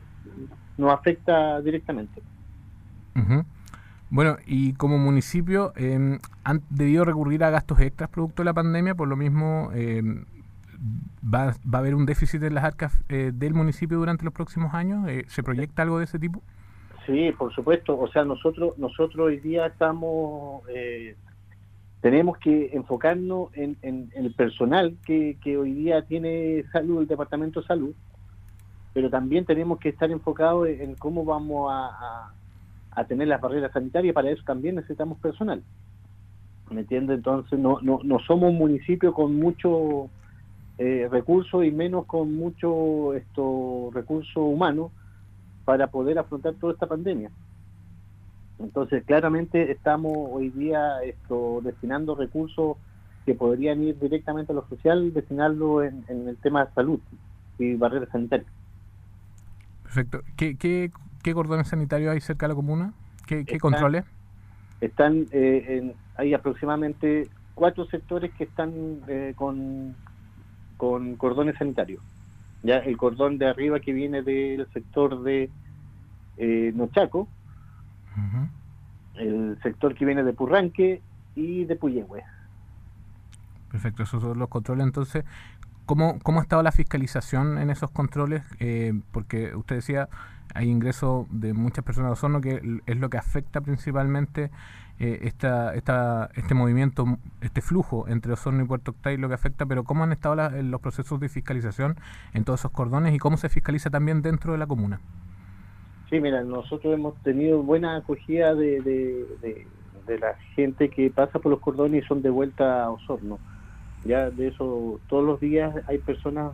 no 0.78 0.90
afecta 0.90 1.60
directamente. 1.60 2.22
Bueno, 4.10 4.36
y 4.46 4.72
como 4.74 4.96
municipio, 4.98 5.72
eh, 5.76 6.18
¿han 6.44 6.62
debido 6.70 7.04
recurrir 7.04 7.44
a 7.44 7.50
gastos 7.50 7.80
extras 7.80 8.08
producto 8.08 8.42
de 8.42 8.46
la 8.46 8.54
pandemia? 8.54 8.94
Por 8.94 9.08
lo 9.08 9.16
mismo, 9.16 9.70
eh, 9.74 10.02
va, 11.22 11.54
¿va 11.66 11.78
a 11.78 11.80
haber 11.80 11.94
un 11.94 12.06
déficit 12.06 12.42
en 12.42 12.54
las 12.54 12.64
arcas 12.64 13.02
eh, 13.08 13.32
del 13.34 13.54
municipio 13.54 13.98
durante 13.98 14.24
los 14.24 14.34
próximos 14.34 14.74
años? 14.74 15.08
Eh, 15.08 15.24
¿Se 15.28 15.42
proyecta 15.42 15.82
algo 15.82 15.98
de 15.98 16.04
ese 16.04 16.18
tipo? 16.18 16.42
Sí, 17.06 17.32
por 17.36 17.54
supuesto. 17.54 17.98
O 17.98 18.08
sea, 18.08 18.24
nosotros 18.24 18.78
nosotros 18.78 19.26
hoy 19.26 19.40
día 19.40 19.66
estamos 19.66 20.62
eh, 20.68 21.16
tenemos 22.04 22.36
que 22.36 22.70
enfocarnos 22.74 23.48
en, 23.54 23.78
el 24.14 24.34
personal 24.34 24.94
que, 25.06 25.56
hoy 25.56 25.72
día 25.72 26.02
tiene 26.02 26.62
salud, 26.70 27.00
el 27.00 27.06
Departamento 27.06 27.62
de 27.62 27.66
Salud, 27.66 27.94
pero 28.92 29.08
también 29.08 29.46
tenemos 29.46 29.78
que 29.78 29.88
estar 29.88 30.10
enfocados 30.10 30.68
en 30.68 30.96
cómo 30.96 31.24
vamos 31.24 31.72
a, 31.72 32.30
tener 33.08 33.28
las 33.28 33.40
barreras 33.40 33.72
sanitarias, 33.72 34.14
para 34.14 34.30
eso 34.30 34.42
también 34.44 34.74
necesitamos 34.74 35.18
personal. 35.18 35.62
¿Me 36.70 36.82
entiendes? 36.82 37.16
Entonces 37.16 37.58
no, 37.58 37.80
no, 37.80 38.00
no 38.04 38.18
somos 38.18 38.50
un 38.50 38.58
municipio 38.58 39.14
con 39.14 39.36
mucho 39.36 40.10
eh, 40.78 41.08
recursos 41.10 41.64
y 41.64 41.70
menos 41.70 42.06
con 42.06 42.34
mucho 42.34 43.14
esto 43.14 43.90
recursos 43.92 44.36
humanos 44.36 44.90
para 45.64 45.86
poder 45.88 46.18
afrontar 46.18 46.54
toda 46.54 46.72
esta 46.72 46.86
pandemia. 46.86 47.30
Entonces, 48.58 49.04
claramente 49.04 49.70
estamos 49.72 50.12
hoy 50.30 50.50
día 50.50 51.02
esto, 51.02 51.60
destinando 51.62 52.14
recursos 52.14 52.76
que 53.24 53.34
podrían 53.34 53.82
ir 53.82 53.98
directamente 53.98 54.52
a 54.52 54.54
lo 54.54 54.66
social, 54.68 55.12
destinarlo 55.12 55.82
en, 55.82 56.04
el 56.08 56.36
tema 56.36 56.64
de 56.64 56.72
salud 56.72 57.00
y 57.58 57.74
barreras 57.74 58.10
sanitarias. 58.10 58.50
Perfecto. 59.82 60.22
¿Qué, 60.36 60.56
qué, 60.56 60.90
qué 61.22 61.34
cordones 61.34 61.68
sanitarios 61.68 62.12
hay 62.12 62.20
cerca 62.20 62.46
de 62.46 62.52
la 62.52 62.56
comuna? 62.56 62.92
¿Qué, 63.26 63.44
qué 63.44 63.58
controles? 63.58 64.04
Están, 64.80 65.26
eh, 65.30 65.94
hay 66.16 66.34
aproximadamente 66.34 67.28
cuatro 67.54 67.86
sectores 67.86 68.32
que 68.34 68.44
están 68.44 69.00
eh, 69.08 69.32
con, 69.36 69.94
con 70.76 71.16
cordones 71.16 71.56
sanitarios. 71.56 72.02
Ya 72.62 72.78
el 72.78 72.96
cordón 72.96 73.38
de 73.38 73.46
arriba 73.46 73.80
que 73.80 73.92
viene 73.92 74.22
del 74.22 74.66
sector 74.72 75.22
de 75.22 75.50
eh, 76.36 76.72
Nochaco, 76.74 77.28
el 79.14 79.58
sector 79.62 79.94
que 79.94 80.04
viene 80.04 80.22
de 80.22 80.32
Purranque 80.32 81.02
y 81.34 81.64
de 81.64 81.76
Puyehue. 81.76 82.22
Perfecto, 83.70 84.02
esos 84.04 84.22
son 84.22 84.38
los 84.38 84.48
controles. 84.48 84.86
Entonces, 84.86 85.24
¿cómo, 85.84 86.18
cómo 86.20 86.40
ha 86.40 86.42
estado 86.42 86.62
la 86.62 86.72
fiscalización 86.72 87.58
en 87.58 87.70
esos 87.70 87.90
controles? 87.90 88.42
Eh, 88.60 88.94
porque 89.12 89.54
usted 89.54 89.76
decía, 89.76 90.08
hay 90.54 90.70
ingreso 90.70 91.26
de 91.30 91.52
muchas 91.54 91.84
personas 91.84 92.10
de 92.10 92.12
Osorno, 92.12 92.40
que 92.40 92.80
es 92.86 92.96
lo 92.96 93.10
que 93.10 93.18
afecta 93.18 93.60
principalmente 93.60 94.50
eh, 95.00 95.20
esta, 95.22 95.74
esta, 95.74 96.30
este 96.36 96.54
movimiento, 96.54 97.04
este 97.40 97.60
flujo 97.60 98.06
entre 98.08 98.32
Osorno 98.32 98.62
y 98.62 98.66
Puerto 98.66 98.92
Octay, 98.92 99.16
lo 99.16 99.28
que 99.28 99.34
afecta, 99.34 99.66
pero 99.66 99.82
¿cómo 99.82 100.04
han 100.04 100.12
estado 100.12 100.36
los 100.62 100.80
procesos 100.80 101.18
de 101.18 101.28
fiscalización 101.28 101.96
en 102.32 102.44
todos 102.44 102.60
esos 102.60 102.70
cordones 102.70 103.12
y 103.14 103.18
cómo 103.18 103.36
se 103.36 103.48
fiscaliza 103.48 103.90
también 103.90 104.22
dentro 104.22 104.52
de 104.52 104.58
la 104.58 104.66
comuna? 104.66 105.00
Sí, 106.10 106.20
mira, 106.20 106.44
nosotros 106.44 106.94
hemos 106.94 107.20
tenido 107.22 107.62
buena 107.62 107.96
acogida 107.96 108.54
de, 108.54 108.80
de, 108.82 109.66
la 110.18 110.34
gente 110.54 110.90
que 110.90 111.10
pasa 111.10 111.40
por 111.40 111.50
los 111.50 111.60
cordones 111.60 112.04
y 112.04 112.06
son 112.06 112.22
de 112.22 112.30
vuelta 112.30 112.84
a 112.84 112.90
Osorno. 112.90 113.40
Ya 114.04 114.30
de 114.30 114.48
eso, 114.48 115.00
todos 115.08 115.24
los 115.24 115.40
días 115.40 115.74
hay 115.88 115.98
personas, 115.98 116.52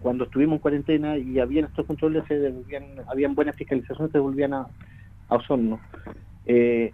cuando 0.00 0.24
estuvimos 0.24 0.54
en 0.54 0.60
cuarentena 0.60 1.18
y 1.18 1.40
habían 1.40 1.66
estos 1.66 1.84
controles, 1.84 2.24
se 2.26 2.38
devolvían, 2.38 2.84
habían 3.06 3.34
buenas 3.34 3.56
fiscalizaciones, 3.56 4.12
se 4.12 4.18
devolvían 4.18 4.54
a, 4.54 4.66
Osorno. 5.28 5.78
Eh, 6.46 6.92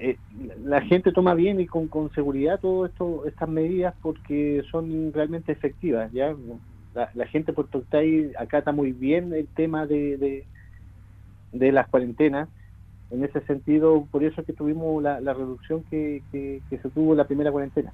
eh, 0.00 0.16
la 0.64 0.80
gente 0.80 1.12
toma 1.12 1.34
bien 1.34 1.60
y 1.60 1.66
con, 1.66 1.88
seguridad 2.14 2.58
todas 2.60 2.90
estas 3.26 3.48
medidas 3.48 3.94
porque 4.02 4.62
son 4.70 5.12
realmente 5.12 5.52
efectivas. 5.52 6.10
ya 6.12 6.34
La, 6.94 7.26
gente 7.26 7.52
por 7.52 7.68
acá 8.38 8.58
está 8.58 8.72
muy 8.72 8.92
bien 8.92 9.32
el 9.32 9.46
tema 9.48 9.86
de 9.86 10.44
de 11.52 11.72
las 11.72 11.88
cuarentenas. 11.88 12.48
En 13.10 13.24
ese 13.24 13.40
sentido, 13.42 14.06
por 14.10 14.22
eso 14.22 14.40
es 14.40 14.46
que 14.46 14.52
tuvimos 14.52 15.02
la, 15.02 15.18
reducción 15.34 15.82
que, 15.90 16.22
que, 16.30 16.62
que 16.70 16.78
se 16.78 16.90
tuvo 16.90 17.14
la 17.14 17.26
primera 17.26 17.50
cuarentena. 17.50 17.92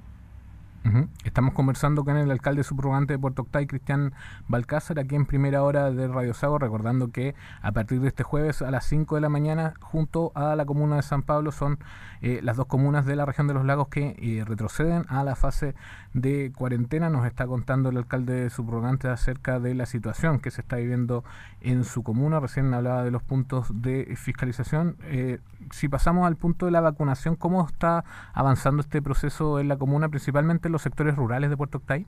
Estamos 1.24 1.54
conversando 1.54 2.04
con 2.04 2.16
el 2.16 2.30
alcalde 2.30 2.62
subrogante 2.62 3.14
de 3.14 3.18
Puerto 3.18 3.42
Octay, 3.42 3.66
Cristian 3.66 4.14
Balcázar, 4.46 4.98
aquí 4.98 5.16
en 5.16 5.26
primera 5.26 5.62
hora 5.62 5.90
de 5.90 6.06
Radio 6.06 6.32
Sago, 6.32 6.58
recordando 6.58 7.10
que 7.10 7.34
a 7.60 7.72
partir 7.72 8.00
de 8.00 8.08
este 8.08 8.22
jueves 8.22 8.62
a 8.62 8.70
las 8.70 8.84
5 8.86 9.16
de 9.16 9.20
la 9.20 9.28
mañana, 9.28 9.74
junto 9.80 10.32
a 10.34 10.54
la 10.54 10.64
comuna 10.64 10.96
de 10.96 11.02
San 11.02 11.22
Pablo, 11.22 11.50
son 11.50 11.78
eh, 12.22 12.40
las 12.42 12.56
dos 12.56 12.66
comunas 12.66 13.04
de 13.04 13.16
la 13.16 13.26
región 13.26 13.46
de 13.48 13.54
los 13.54 13.64
lagos 13.64 13.88
que 13.88 14.16
eh, 14.18 14.44
retroceden 14.44 15.04
a 15.08 15.24
la 15.24 15.34
fase 15.34 15.74
de 16.14 16.52
cuarentena. 16.54 17.10
Nos 17.10 17.26
está 17.26 17.46
contando 17.46 17.88
el 17.88 17.96
alcalde 17.96 18.48
subrogante 18.50 19.08
acerca 19.08 19.60
de 19.60 19.74
la 19.74 19.86
situación 19.86 20.38
que 20.38 20.50
se 20.50 20.60
está 20.60 20.76
viviendo 20.76 21.24
en 21.60 21.84
su 21.84 22.02
comuna. 22.02 22.40
Recién 22.40 22.72
hablaba 22.72 23.02
de 23.02 23.10
los 23.10 23.22
puntos 23.22 23.68
de 23.82 24.14
fiscalización. 24.16 24.96
Eh, 25.02 25.40
si 25.70 25.88
pasamos 25.88 26.26
al 26.26 26.36
punto 26.36 26.66
de 26.66 26.72
la 26.72 26.80
vacunación, 26.80 27.36
¿cómo 27.36 27.66
está 27.66 28.04
avanzando 28.32 28.82
este 28.82 29.02
proceso 29.02 29.58
en 29.58 29.68
la 29.68 29.76
comuna, 29.76 30.08
principalmente 30.08 30.68
en 30.68 30.72
los 30.76 30.82
sectores 30.82 31.16
rurales 31.16 31.48
de 31.50 31.56
Puerto 31.56 31.78
Octay? 31.78 32.06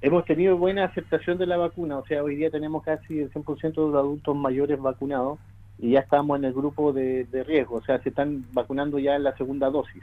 Hemos 0.00 0.24
tenido 0.24 0.56
buena 0.56 0.84
aceptación 0.84 1.38
de 1.38 1.46
la 1.46 1.56
vacuna, 1.56 1.98
o 1.98 2.04
sea, 2.06 2.22
hoy 2.22 2.36
día 2.36 2.50
tenemos 2.50 2.82
casi 2.82 3.20
el 3.20 3.32
100% 3.32 3.60
de 3.62 3.92
los 3.92 3.94
adultos 3.94 4.36
mayores 4.36 4.80
vacunados 4.80 5.38
y 5.78 5.92
ya 5.92 6.00
estamos 6.00 6.38
en 6.38 6.44
el 6.44 6.52
grupo 6.52 6.92
de, 6.92 7.26
riesgo, 7.46 7.76
o 7.76 7.82
sea, 7.82 8.02
se 8.02 8.08
están 8.08 8.44
vacunando 8.52 8.98
ya 8.98 9.14
en 9.14 9.22
la 9.22 9.36
segunda 9.36 9.70
dosis. 9.70 10.02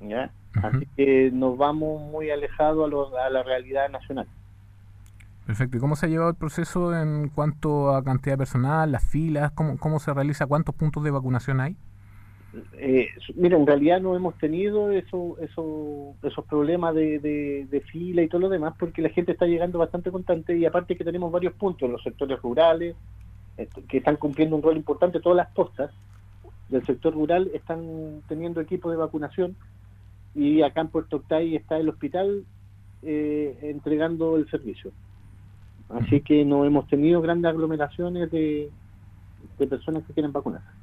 ¿ya? 0.00 0.30
Así 0.62 0.86
que 0.96 1.30
nos 1.32 1.58
vamos 1.58 2.00
muy 2.00 2.30
alejados 2.30 3.12
a, 3.14 3.26
a 3.26 3.30
la 3.30 3.42
realidad 3.42 3.90
nacional. 3.90 4.26
Perfecto. 5.46 5.78
¿Y 5.78 5.80
cómo 5.80 5.96
se 5.96 6.06
ha 6.06 6.08
llevado 6.08 6.30
el 6.30 6.36
proceso 6.36 6.94
en 6.94 7.28
cuanto 7.28 7.94
a 7.94 8.04
cantidad 8.04 8.34
de 8.34 8.38
personal, 8.38 8.92
las 8.92 9.04
filas? 9.04 9.50
¿Cómo, 9.52 9.78
cómo 9.78 9.98
se 9.98 10.12
realiza? 10.12 10.46
¿Cuántos 10.46 10.74
puntos 10.74 11.02
de 11.04 11.10
vacunación 11.10 11.60
hay? 11.60 11.76
Eh, 12.78 13.08
mira, 13.34 13.58
en 13.58 13.66
realidad 13.66 14.00
no 14.00 14.16
hemos 14.16 14.36
tenido 14.38 14.90
eso, 14.90 15.36
eso, 15.40 16.14
esos 16.22 16.44
problemas 16.46 16.94
de, 16.94 17.18
de, 17.18 17.80
fila 17.82 18.22
y 18.22 18.28
todo 18.28 18.40
lo 18.40 18.48
demás 18.48 18.74
porque 18.78 19.02
la 19.02 19.10
gente 19.10 19.32
está 19.32 19.44
llegando 19.44 19.78
bastante 19.78 20.10
constante 20.10 20.56
y 20.56 20.64
aparte 20.64 20.96
que 20.96 21.04
tenemos 21.04 21.30
varios 21.30 21.52
puntos 21.54 21.82
en 21.86 21.92
los 21.92 22.02
sectores 22.02 22.40
rurales 22.40 22.96
que 23.88 23.98
están 23.98 24.16
cumpliendo 24.16 24.56
un 24.56 24.62
rol 24.62 24.76
importante, 24.76 25.20
todas 25.20 25.36
las 25.36 25.50
postas, 25.50 25.90
del 26.68 26.84
sector 26.84 27.14
rural 27.14 27.50
están 27.54 28.22
teniendo 28.28 28.60
equipos 28.60 28.92
de 28.92 28.98
vacunación 28.98 29.56
y 30.34 30.62
acá 30.62 30.82
en 30.82 30.88
Puerto 30.88 31.16
Octay 31.16 31.56
está 31.56 31.78
el 31.78 31.88
hospital 31.88 32.44
eh, 33.02 33.58
entregando 33.62 34.36
el 34.36 34.48
servicio. 34.50 34.92
Así 35.88 36.20
que 36.20 36.44
no 36.44 36.64
hemos 36.64 36.86
tenido 36.88 37.22
grandes 37.22 37.50
aglomeraciones 37.50 38.30
de, 38.30 38.70
de 39.58 39.66
personas 39.66 40.04
que 40.04 40.12
quieren 40.12 40.32
vacunarse. 40.32 40.77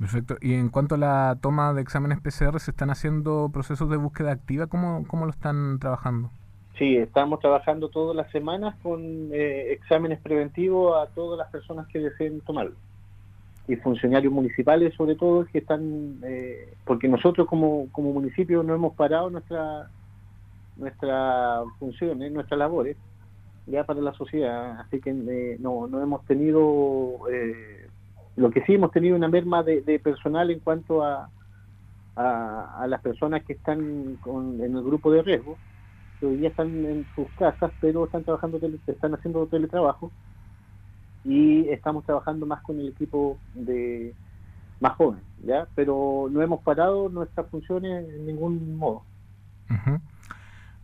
Perfecto. 0.00 0.36
Y 0.40 0.54
en 0.54 0.70
cuanto 0.70 0.94
a 0.94 0.98
la 0.98 1.38
toma 1.42 1.74
de 1.74 1.82
exámenes 1.82 2.20
PCR, 2.20 2.58
¿se 2.58 2.70
están 2.70 2.88
haciendo 2.88 3.50
procesos 3.52 3.90
de 3.90 3.98
búsqueda 3.98 4.32
activa? 4.32 4.66
¿Cómo, 4.66 5.06
cómo 5.06 5.26
lo 5.26 5.30
están 5.30 5.78
trabajando? 5.78 6.30
Sí, 6.78 6.96
estamos 6.96 7.40
trabajando 7.40 7.90
todas 7.90 8.16
las 8.16 8.32
semanas 8.32 8.74
con 8.82 9.28
eh, 9.30 9.72
exámenes 9.72 10.18
preventivos 10.20 10.96
a 10.96 11.12
todas 11.12 11.36
las 11.36 11.50
personas 11.50 11.86
que 11.88 11.98
deseen 11.98 12.40
tomarlo. 12.40 12.74
Y 13.68 13.76
funcionarios 13.76 14.32
municipales, 14.32 14.94
sobre 14.94 15.16
todo, 15.16 15.44
que 15.44 15.58
están, 15.58 16.18
eh, 16.24 16.72
porque 16.86 17.06
nosotros 17.06 17.46
como, 17.46 17.88
como 17.92 18.14
municipio 18.14 18.62
no 18.62 18.74
hemos 18.74 18.94
parado 18.94 19.28
nuestra 19.28 19.90
nuestra 20.78 21.62
funciones, 21.78 22.32
nuestras 22.32 22.58
labores, 22.58 22.96
ya 23.66 23.84
para 23.84 24.00
la 24.00 24.14
sociedad. 24.14 24.80
Así 24.80 24.98
que 24.98 25.10
eh, 25.10 25.56
no, 25.60 25.86
no 25.86 26.02
hemos 26.02 26.24
tenido, 26.24 27.18
lo 28.36 28.50
que 28.50 28.62
sí 28.64 28.74
hemos 28.74 28.92
tenido 28.92 29.16
una 29.16 29.28
merma 29.28 29.62
de, 29.62 30.00
personal 30.02 30.50
en 30.50 30.60
cuanto 30.60 31.04
a, 31.04 31.30
a, 32.16 32.86
las 32.86 33.00
personas 33.00 33.44
que 33.44 33.54
están 33.54 34.16
con, 34.16 34.60
en 34.60 34.76
el 34.76 34.82
grupo 34.82 35.10
de 35.10 35.22
riesgo 35.22 35.56
que 36.18 36.26
hoy 36.26 36.36
día 36.36 36.50
están 36.50 36.68
en 36.84 37.06
sus 37.14 37.28
casas, 37.38 37.72
pero 37.80 38.04
están 38.04 38.24
trabajando, 38.24 38.60
están 38.86 39.14
haciendo 39.14 39.46
teletrabajo 39.46 40.12
y 41.24 41.68
estamos 41.68 42.04
trabajando 42.04 42.44
más 42.46 42.62
con 42.62 42.78
el 42.78 42.88
equipo 42.88 43.38
de 43.54 44.14
más 44.80 44.96
joven, 44.96 45.20
¿ya? 45.44 45.66
Pero 45.74 46.28
no 46.30 46.42
hemos 46.42 46.62
parado 46.62 47.08
nuestras 47.08 47.46
funciones 47.48 48.08
en 48.08 48.26
ningún 48.26 48.76
modo. 48.76 49.02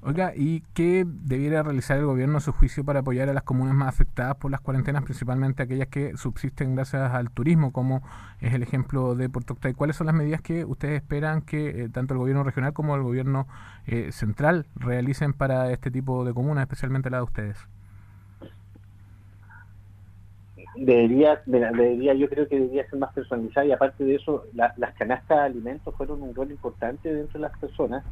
Oiga, 0.02 0.32
¿y 0.36 0.62
qué 0.72 1.04
debiera 1.04 1.62
realizar 1.64 1.98
el 1.98 2.04
gobierno 2.04 2.38
a 2.38 2.40
su 2.40 2.52
juicio 2.52 2.84
para 2.84 3.00
apoyar 3.00 3.28
a 3.28 3.32
las 3.32 3.42
comunas 3.42 3.74
más 3.74 3.88
afectadas 3.88 4.36
por 4.36 4.52
las 4.52 4.60
cuarentenas, 4.60 5.02
principalmente 5.02 5.62
aquellas 5.62 5.88
que 5.88 6.16
subsisten 6.16 6.76
gracias 6.76 7.12
al 7.12 7.30
turismo, 7.30 7.72
como 7.72 8.02
es 8.40 8.54
el 8.54 8.62
ejemplo 8.62 9.16
de 9.16 9.28
Puerto 9.28 9.54
Octay? 9.54 9.74
¿Cuáles 9.74 9.96
son 9.96 10.06
las 10.06 10.14
medidas 10.14 10.42
que 10.42 10.64
ustedes 10.64 11.02
esperan 11.02 11.42
que 11.42 11.84
eh, 11.84 11.88
tanto 11.88 12.14
el 12.14 12.18
gobierno 12.18 12.44
regional 12.44 12.72
como 12.72 12.94
el 12.94 13.02
gobierno 13.02 13.48
eh, 13.86 14.12
central 14.12 14.66
realicen 14.76 15.32
para 15.32 15.72
este 15.72 15.90
tipo 15.90 16.24
de 16.24 16.32
comunas, 16.34 16.62
especialmente 16.62 17.10
la 17.10 17.16
de 17.16 17.24
ustedes? 17.24 17.68
Debería, 20.76 21.40
debería, 21.46 22.14
yo 22.14 22.28
creo 22.28 22.46
que 22.46 22.60
debería 22.60 22.88
ser 22.88 22.98
más 22.98 23.12
personalizada 23.14 23.66
y 23.66 23.72
aparte 23.72 24.04
de 24.04 24.16
eso, 24.16 24.44
las 24.52 24.94
canastas 24.98 25.38
de 25.38 25.44
alimentos 25.46 25.94
fueron 25.96 26.22
un 26.22 26.34
rol 26.34 26.50
importante 26.50 27.12
dentro 27.12 27.40
de 27.40 27.48
las 27.48 27.58
personas 27.58 28.04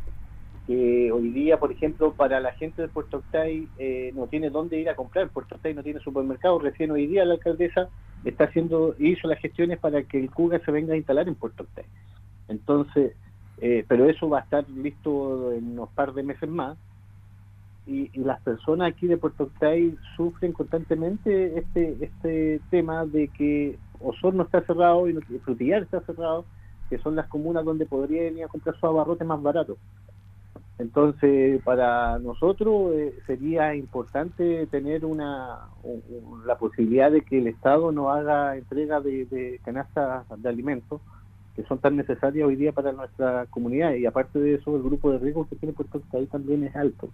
que 0.66 1.12
hoy 1.12 1.30
día, 1.30 1.58
por 1.58 1.72
ejemplo, 1.72 2.14
para 2.14 2.40
la 2.40 2.52
gente 2.52 2.82
de 2.82 2.88
Puerto 2.88 3.18
Octay 3.18 3.68
eh, 3.78 4.12
no 4.14 4.26
tiene 4.28 4.50
dónde 4.50 4.78
ir 4.78 4.88
a 4.88 4.96
comprar. 4.96 5.28
Puerto 5.28 5.56
Octay 5.56 5.74
no 5.74 5.82
tiene 5.82 6.00
supermercado. 6.00 6.58
Recién 6.58 6.90
hoy 6.90 7.06
día 7.06 7.24
la 7.24 7.34
alcaldesa 7.34 7.88
está 8.24 8.44
haciendo, 8.44 8.94
hizo 8.98 9.28
las 9.28 9.38
gestiones 9.40 9.78
para 9.78 10.02
que 10.04 10.18
el 10.18 10.30
CUGA 10.30 10.60
se 10.60 10.72
venga 10.72 10.94
a 10.94 10.96
instalar 10.96 11.28
en 11.28 11.34
Puerto 11.34 11.64
Octay. 11.64 11.84
Entonces, 12.48 13.14
eh, 13.60 13.84
pero 13.86 14.08
eso 14.08 14.28
va 14.28 14.40
a 14.40 14.42
estar 14.42 14.68
listo 14.70 15.52
en 15.52 15.72
unos 15.72 15.90
par 15.90 16.14
de 16.14 16.22
meses 16.22 16.48
más. 16.48 16.78
Y, 17.86 18.10
las 18.18 18.40
personas 18.40 18.88
aquí 18.88 19.06
de 19.06 19.18
Puerto 19.18 19.44
Octay 19.44 19.94
sufren 20.16 20.52
constantemente 20.52 21.58
este 21.58 21.96
este 22.00 22.60
tema 22.70 23.04
de 23.04 23.28
que 23.28 23.78
Osorno 24.00 24.44
está 24.44 24.62
cerrado 24.62 25.06
y 25.06 25.12
Frutillar 25.40 25.82
está 25.82 26.00
cerrado, 26.00 26.46
que 26.88 26.96
son 26.98 27.14
las 27.14 27.28
comunas 27.28 27.62
donde 27.62 27.84
podrían 27.84 28.38
ir 28.38 28.44
a 28.44 28.48
comprar 28.48 28.74
sus 28.76 28.84
abarrotes 28.84 29.26
más 29.26 29.42
baratos. 29.42 29.76
Entonces, 30.78 31.62
para 31.62 32.18
nosotros 32.18 32.92
eh, 32.94 33.14
sería 33.26 33.76
importante 33.76 34.66
tener 34.66 35.04
una 35.04 35.68
la 36.44 36.58
posibilidad 36.58 37.12
de 37.12 37.20
que 37.20 37.38
el 37.38 37.46
Estado 37.46 37.92
nos 37.92 38.16
haga 38.16 38.56
entrega 38.56 39.00
de, 39.00 39.60
canastas 39.64 40.24
de 40.36 40.48
alimentos 40.48 41.00
que 41.54 41.62
son 41.64 41.78
tan 41.78 41.96
necesarias 41.96 42.48
hoy 42.48 42.56
día 42.56 42.72
para 42.72 42.90
nuestra 42.90 43.46
comunidad. 43.46 43.94
Y 43.94 44.06
aparte 44.06 44.40
de 44.40 44.54
eso 44.54 44.74
el 44.76 44.82
grupo 44.82 45.12
de 45.12 45.18
riesgo 45.18 45.46
que 45.48 45.54
tiene 45.54 45.72
Puerto 45.72 45.98
Octay 45.98 46.26
también 46.26 46.64
es 46.64 46.74
alto. 46.74 47.08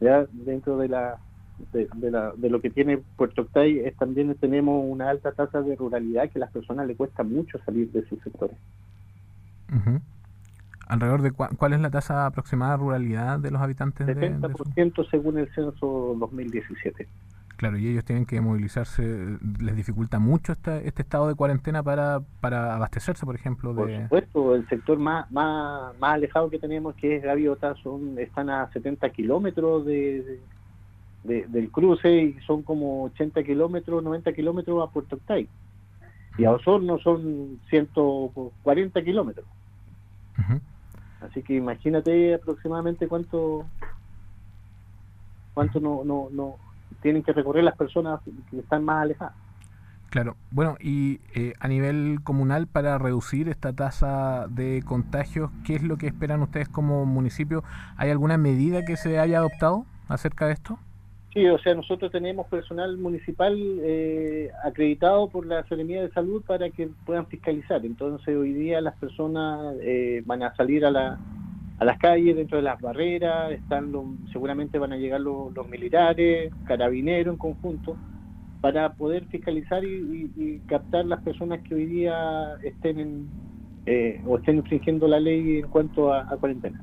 Ya 0.00 0.24
dentro 0.32 0.78
de 0.78 0.88
la 0.88 1.18
de, 1.72 2.10
la, 2.10 2.32
de 2.36 2.50
lo 2.50 2.60
que 2.60 2.70
tiene 2.70 2.98
Puerto 3.16 3.42
Octay 3.42 3.90
también 3.98 4.32
tenemos 4.36 4.84
una 4.86 5.10
alta 5.10 5.32
tasa 5.32 5.62
de 5.62 5.74
ruralidad 5.74 6.30
que 6.30 6.38
a 6.38 6.40
las 6.40 6.52
personas 6.52 6.86
le 6.86 6.94
cuesta 6.94 7.24
mucho 7.24 7.58
salir 7.64 7.90
de 7.90 8.06
sus 8.06 8.22
sectores 8.22 8.56
alrededor 10.86 11.22
de 11.22 11.32
cuál 11.32 11.72
es 11.72 11.80
la 11.80 11.90
tasa 11.90 12.26
aproximada 12.26 12.72
de 12.72 12.78
ruralidad 12.78 13.38
de 13.38 13.50
los 13.50 13.60
habitantes 13.60 14.06
70% 14.06 14.74
de, 14.74 15.10
según 15.10 15.38
el 15.38 15.48
censo 15.54 16.16
2017. 16.18 17.06
Claro, 17.56 17.78
y 17.78 17.88
ellos 17.88 18.04
tienen 18.04 18.26
que 18.26 18.38
movilizarse, 18.40 19.38
les 19.60 19.76
dificulta 19.76 20.18
mucho 20.18 20.52
este, 20.52 20.86
este 20.86 21.02
estado 21.02 21.28
de 21.28 21.34
cuarentena 21.34 21.82
para, 21.82 22.20
para 22.40 22.74
abastecerse, 22.74 23.24
por 23.24 23.34
ejemplo. 23.34 23.72
De... 23.72 23.82
Por 23.82 24.02
supuesto, 24.02 24.54
el 24.54 24.68
sector 24.68 24.98
más, 24.98 25.30
más, 25.32 25.98
más 25.98 26.14
alejado 26.14 26.50
que 26.50 26.58
tenemos, 26.58 26.94
que 26.96 27.16
es 27.16 27.22
Gaviota, 27.22 27.74
son, 27.76 28.18
están 28.18 28.50
a 28.50 28.70
70 28.72 29.08
kilómetros 29.08 29.86
de, 29.86 30.38
del 31.24 31.70
cruce 31.70 32.14
y 32.14 32.32
son 32.46 32.62
como 32.62 33.04
80 33.04 33.42
kilómetros, 33.42 34.04
90 34.04 34.32
kilómetros 34.34 34.86
a 34.86 34.92
Puerto 34.92 35.16
Octay. 35.16 35.48
Y 36.36 36.44
a 36.44 36.52
Osorno 36.52 36.98
son 36.98 37.58
140 37.70 39.02
kilómetros. 39.02 39.46
Así 41.28 41.42
que 41.42 41.54
imagínate 41.54 42.34
aproximadamente 42.34 43.08
cuánto 43.08 43.66
cuánto 45.54 45.80
no, 45.80 46.04
no, 46.04 46.28
no 46.30 46.56
tienen 47.00 47.22
que 47.22 47.32
recorrer 47.32 47.64
las 47.64 47.76
personas 47.76 48.20
que 48.50 48.58
están 48.58 48.84
más 48.84 49.02
alejadas. 49.02 49.34
Claro, 50.10 50.36
bueno, 50.50 50.76
y 50.80 51.20
eh, 51.34 51.54
a 51.58 51.68
nivel 51.68 52.20
comunal, 52.22 52.66
para 52.66 52.96
reducir 52.98 53.48
esta 53.48 53.72
tasa 53.72 54.46
de 54.48 54.82
contagios, 54.86 55.50
¿qué 55.64 55.74
es 55.74 55.82
lo 55.82 55.96
que 55.96 56.06
esperan 56.06 56.42
ustedes 56.42 56.68
como 56.68 57.04
municipio? 57.06 57.64
¿Hay 57.96 58.10
alguna 58.10 58.38
medida 58.38 58.84
que 58.84 58.96
se 58.96 59.18
haya 59.18 59.38
adoptado 59.38 59.84
acerca 60.08 60.46
de 60.46 60.52
esto? 60.52 60.78
Sí, 61.36 61.46
o 61.48 61.58
sea, 61.58 61.74
nosotros 61.74 62.10
tenemos 62.10 62.46
personal 62.46 62.96
municipal 62.96 63.54
eh, 63.82 64.50
acreditado 64.64 65.28
por 65.28 65.44
la 65.44 65.60
Secretaría 65.64 66.00
de 66.00 66.10
Salud 66.12 66.42
para 66.46 66.70
que 66.70 66.88
puedan 67.04 67.26
fiscalizar. 67.26 67.84
Entonces, 67.84 68.34
hoy 68.34 68.54
día 68.54 68.80
las 68.80 68.96
personas 68.96 69.76
eh, 69.82 70.22
van 70.24 70.42
a 70.42 70.56
salir 70.56 70.86
a, 70.86 70.90
la, 70.90 71.18
a 71.78 71.84
las 71.84 71.98
calles 71.98 72.36
dentro 72.36 72.56
de 72.56 72.62
las 72.62 72.80
barreras, 72.80 73.52
están 73.52 73.92
seguramente 74.32 74.78
van 74.78 74.94
a 74.94 74.96
llegar 74.96 75.20
los, 75.20 75.52
militares, 75.68 76.54
carabineros 76.64 77.34
en 77.34 77.38
conjunto, 77.38 77.98
para 78.62 78.94
poder 78.94 79.26
fiscalizar 79.26 79.84
y, 79.84 80.62
captar 80.66 81.04
las 81.04 81.20
personas 81.20 81.60
que 81.60 81.74
hoy 81.74 81.84
día 81.84 82.54
estén 82.62 83.28
eh, 83.84 84.22
o 84.24 84.38
estén 84.38 84.56
infringiendo 84.56 85.06
la 85.06 85.20
ley 85.20 85.58
en 85.58 85.68
cuanto 85.68 86.14
a 86.14 86.34
cuarentena. 86.40 86.82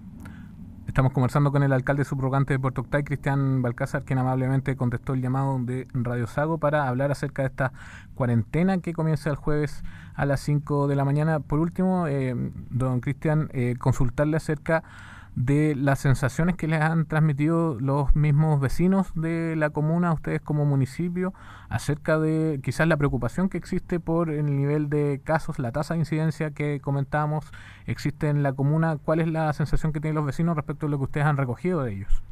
Estamos 0.93 1.11
conversando 1.11 1.51
con 1.51 1.63
el 1.63 1.73
alcalde 1.73 2.05
subrogante 2.05 2.53
de 2.53 2.59
Puerto 2.59 2.81
Octay, 2.81 3.03
Cristian 3.03 3.63
Balcázar, 3.63 4.03
quien 4.03 4.19
amablemente 4.19 4.75
contestó 4.75 5.15
el 5.15 5.23
llamado 5.23 5.57
de 5.57 5.87
Radio 5.91 6.27
Sago 6.27 6.59
para 6.59 6.87
hablar 6.87 7.09
acerca 7.11 7.41
de 7.41 7.47
esta 7.47 7.73
cuarentena 8.13 8.77
que 8.77 8.93
comienza 8.93 9.31
el 9.31 9.35
jueves 9.35 9.83
a 10.13 10.27
las 10.27 10.41
5 10.41 10.87
de 10.87 10.95
la 10.95 11.03
mañana. 11.03 11.39
Por 11.39 11.57
último, 11.61 12.05
eh, 12.05 12.35
don 12.69 12.99
Cristian, 12.99 13.49
eh, 13.53 13.73
consultarle 13.79 14.37
acerca 14.37 14.83
de 15.35 15.75
las 15.75 15.99
sensaciones 15.99 16.55
que 16.55 16.67
les 16.67 16.81
han 16.81 17.05
transmitido 17.05 17.79
los 17.79 18.15
mismos 18.15 18.59
vecinos 18.59 19.11
de 19.15 19.55
la 19.55 19.71
comuna, 19.71 20.13
ustedes 20.13 20.41
como 20.41 20.65
municipio, 20.65 21.33
acerca 21.69 22.19
de 22.19 22.59
quizás 22.63 22.87
la 22.87 22.97
preocupación 22.97 23.49
que 23.49 23.57
existe 23.57 23.99
por 23.99 24.29
el 24.29 24.45
nivel 24.45 24.89
de 24.89 25.21
casos, 25.23 25.57
la 25.57 25.71
tasa 25.71 25.95
de 25.95 26.01
incidencia 26.01 26.51
que 26.51 26.79
comentábamos 26.79 27.51
existe 27.87 28.29
en 28.29 28.43
la 28.43 28.53
comuna. 28.53 28.97
¿Cuál 29.03 29.21
es 29.21 29.27
la 29.27 29.51
sensación 29.53 29.91
que 29.91 29.99
tienen 29.99 30.15
los 30.15 30.25
vecinos 30.25 30.55
respecto 30.55 30.85
a 30.85 30.89
lo 30.89 30.97
que 30.97 31.05
ustedes 31.05 31.25
han 31.25 31.37
recogido 31.37 31.83
de 31.83 31.93
ellos? 31.93 32.23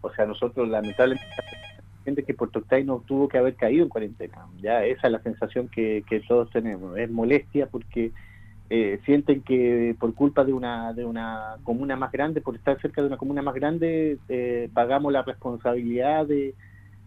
O 0.00 0.12
sea, 0.12 0.26
nosotros 0.26 0.68
lamentablemente 0.68 1.26
gente 2.04 2.24
que 2.24 2.32
Puerto 2.32 2.60
Octay 2.60 2.84
no 2.84 3.02
tuvo 3.06 3.28
que 3.28 3.36
haber 3.36 3.54
caído 3.54 3.82
en 3.82 3.90
cuarentena. 3.90 4.46
Ya 4.62 4.82
esa 4.84 5.08
es 5.08 5.12
la 5.12 5.22
sensación 5.22 5.68
que, 5.68 6.04
que 6.08 6.20
todos 6.20 6.50
tenemos. 6.50 6.96
Es 6.96 7.10
molestia 7.10 7.66
porque 7.66 8.12
eh, 8.70 9.00
sienten 9.06 9.40
que 9.42 9.96
por 9.98 10.14
culpa 10.14 10.44
de 10.44 10.52
una, 10.52 10.92
de 10.92 11.06
una 11.06 11.56
comuna 11.64 11.96
más 11.96 12.12
grande, 12.12 12.42
por 12.42 12.54
estar 12.54 12.78
cerca 12.82 13.00
de 13.00 13.06
una 13.06 13.16
comuna 13.16 13.40
más 13.40 13.54
grande, 13.54 14.18
eh, 14.28 14.68
pagamos 14.74 15.10
la 15.10 15.22
responsabilidad 15.22 16.26
de, 16.26 16.54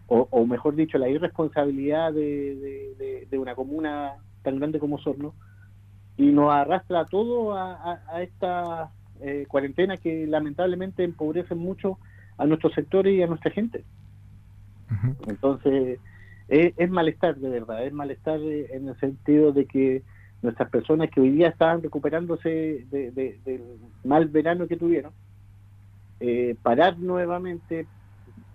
o, 0.08 0.44
mejor 0.44 0.74
dicho, 0.74 0.98
la 0.98 1.08
irresponsabilidad 1.08 2.12
de, 2.12 3.26
de, 3.30 3.38
una 3.38 3.54
comuna 3.54 4.14
tan 4.42 4.58
grande 4.58 4.78
como 4.78 4.98
Sorno, 4.98 5.34
y 6.16 6.32
nos 6.32 6.52
arrastra 6.52 7.06
todo 7.06 7.56
a, 7.56 8.00
esta 8.20 8.90
eh, 9.20 9.46
cuarentena 9.48 9.96
que 9.96 10.26
lamentablemente 10.26 11.04
empobrece 11.04 11.54
mucho 11.54 11.98
a 12.38 12.44
nuestros 12.44 12.74
sectores 12.74 13.14
y 13.14 13.22
a 13.22 13.26
nuestra 13.26 13.52
gente. 13.52 13.84
Entonces, 15.26 15.98
es, 16.48 16.90
malestar 16.90 17.36
de 17.36 17.48
verdad, 17.48 17.86
es 17.86 17.92
malestar 17.92 18.40
en 18.40 18.88
el 18.88 19.00
sentido 19.00 19.52
de 19.52 19.64
que 19.64 20.02
nuestras 20.42 20.68
personas 20.70 21.10
que 21.10 21.20
hoy 21.20 21.30
día 21.30 21.48
estaban 21.48 21.82
recuperándose 21.82 22.84
del 22.90 23.62
mal 24.04 24.28
verano 24.28 24.66
que 24.66 24.76
tuvieron, 24.76 25.12
eh, 26.20 26.56
parar 26.62 26.98
nuevamente 26.98 27.86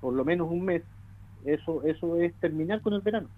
por 0.02 0.14
lo 0.14 0.24
menos 0.24 0.50
un 0.52 0.64
mes, 0.64 0.84
eso, 1.46 1.84
eso 1.84 2.18
es 2.18 2.34
terminar 2.36 2.82
con 2.82 2.94
el 2.94 3.02
verano. 3.02 3.30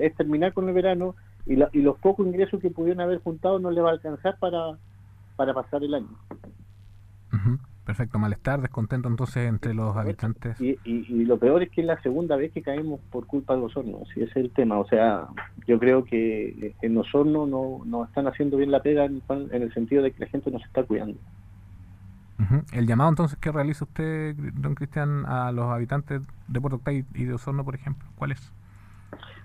Es 0.00 0.14
terminar 0.16 0.52
con 0.52 0.68
el 0.68 0.74
verano 0.74 1.14
y, 1.46 1.54
y 1.54 1.82
los 1.82 1.98
pocos 1.98 2.26
ingresos 2.26 2.60
que 2.60 2.70
pudieron 2.70 3.00
haber 3.00 3.20
juntado 3.20 3.58
no 3.58 3.70
le 3.70 3.80
va 3.80 3.90
a 3.90 3.92
alcanzar 3.92 4.38
para, 4.38 4.78
para 5.36 5.54
pasar 5.54 5.82
el 5.84 5.94
año. 5.94 6.08
Perfecto, 7.84 8.18
malestar, 8.18 8.62
descontento 8.62 9.08
entonces 9.08 9.46
entre 9.46 9.74
los 9.74 9.94
habitantes. 9.94 10.58
Y, 10.58 10.78
y, 10.84 11.24
lo 11.26 11.38
peor 11.38 11.62
es 11.62 11.70
que 11.70 11.82
es 11.82 11.86
la 11.86 12.00
segunda 12.00 12.34
vez 12.34 12.50
que 12.50 12.62
caemos 12.62 12.98
por 13.10 13.26
culpa 13.26 13.54
de 13.54 13.60
los 13.60 13.76
hornos, 13.76 14.08
si 14.14 14.22
ese 14.22 14.30
es 14.30 14.36
el 14.36 14.50
tema. 14.52 14.78
O 14.78 14.88
sea, 14.88 15.26
yo 15.66 15.78
creo 15.78 16.02
que 16.04 16.74
en 16.80 16.94
los 16.94 17.14
hornos 17.14 17.46
no, 17.46 17.82
no 17.84 18.04
están 18.04 18.26
haciendo 18.26 18.56
bien 18.56 18.70
la 18.70 18.80
pega 18.80 19.04
en, 19.04 19.22
el 19.50 19.74
sentido 19.74 20.02
de 20.02 20.12
que 20.12 20.20
la 20.20 20.30
gente 20.30 20.50
no 20.50 20.58
se 20.58 20.64
está 20.64 20.82
cuidando. 20.84 21.18
El 22.72 22.86
llamado 22.86 23.10
entonces 23.10 23.38
que 23.38 23.52
realiza 23.52 23.84
usted, 23.84 24.34
don 24.54 24.74
Cristian, 24.74 25.26
a 25.26 25.52
los 25.52 25.66
habitantes 25.66 26.22
de 26.48 26.60
Puerto 26.60 26.76
Octay 26.76 27.04
y 27.14 27.24
de 27.24 27.34
Osorno, 27.34 27.64
por 27.64 27.74
ejemplo, 27.74 28.08
¿cuál 28.16 28.32
es? 28.32 28.52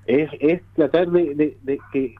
Es, 0.06 0.30
es 0.39 0.62
tratar 0.75 1.10
de, 1.10 1.58
de 1.62 1.80
que 1.91 2.15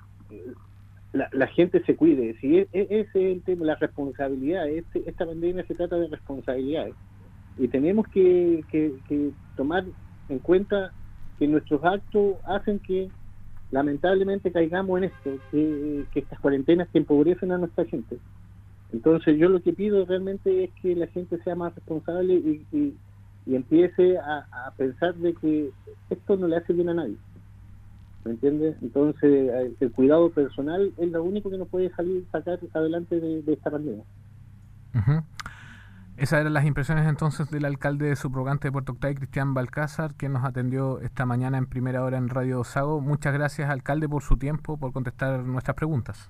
la, 1.14 1.48
gente 1.48 1.84
se 1.86 1.96
cuide. 1.96 2.36
Si 2.40 2.58
e, 2.58 2.68
e, 2.72 2.88
ese 2.90 3.00
es 3.00 3.38
el 3.38 3.42
tema, 3.42 3.66
la 3.66 3.76
responsabilidad, 3.76 4.68
este, 4.68 5.04
esta 5.10 5.26
pandemia 5.26 5.66
se 5.66 5.76
trata 5.76 5.98
de 5.98 6.08
responsabilidades. 6.08 6.94
Y 7.58 7.68
tenemos 7.68 8.08
que, 8.10 8.64
que, 8.72 9.32
tomar 9.56 9.86
en 10.30 10.40
cuenta 10.40 10.94
que 11.38 11.48
nuestros 11.48 11.84
actos 11.84 12.38
hacen 12.46 12.80
que 12.80 13.10
lamentablemente 13.72 14.52
caigamos 14.52 15.00
en 15.00 15.04
esto, 15.06 15.38
que, 15.52 16.06
estas 16.14 16.40
cuarentenas 16.40 16.88
que 16.90 17.00
empobrecen 17.00 17.52
a 17.52 17.58
nuestra 17.58 17.86
gente. 17.86 18.18
Entonces 18.92 19.38
yo 19.38 19.50
lo 19.50 19.62
que 19.62 19.74
pido 19.74 20.06
realmente 20.06 20.64
es 20.64 20.72
que 20.82 20.96
la 20.96 21.08
gente 21.08 21.38
sea 21.44 21.56
más 21.56 21.76
responsable 21.76 22.34
y, 22.34 22.66
y, 22.72 22.96
empiece 23.48 24.16
a 24.20 24.72
pensar 24.78 25.16
de 25.16 25.34
que 25.34 25.72
esto 26.12 26.38
no 26.38 26.48
le 26.48 26.58
hace 26.58 26.72
bien 26.72 26.90
a 26.90 26.94
nadie. 26.94 27.16
¿Me 28.26 28.32
entiendes? 28.32 28.76
Entonces, 28.82 29.24
eh, 29.24 29.74
el 29.80 29.92
cuidado 29.92 30.30
personal 30.32 30.92
es 30.98 31.12
lo 31.12 31.24
único 31.24 31.50
que 31.50 31.58
nos 31.58 31.68
puede 31.68 31.90
salir 31.92 32.26
sacar 32.32 32.60
adelante 32.74 33.20
de, 33.20 33.54
esta 33.54 33.72
pandemia. 33.72 34.04
Esas 36.18 36.42
eran 36.42 36.54
las 36.54 36.66
impresiones 36.66 37.08
entonces 37.08 37.50
del 37.50 37.64
alcalde 37.64 38.14
subrogante 38.18 38.68
de 38.68 38.72
Puerto 38.74 38.92
Octay, 38.92 39.16
Cristian 39.16 39.54
Balcázar, 39.54 40.16
quien 40.16 40.34
nos 40.34 40.44
atendió 40.44 41.00
esta 41.00 41.26
mañana 41.26 41.58
en 41.58 41.66
primera 41.66 42.04
hora 42.04 42.18
en 42.18 42.28
Radio 42.28 42.64
Sago. 42.66 43.00
Muchas 43.00 43.34
gracias, 43.34 43.70
alcalde, 43.70 44.10
por 44.10 44.22
su 44.22 44.36
tiempo, 44.36 44.78
por 44.78 44.92
contestar 44.92 45.40
nuestras 45.46 45.76
preguntas. 45.76 46.30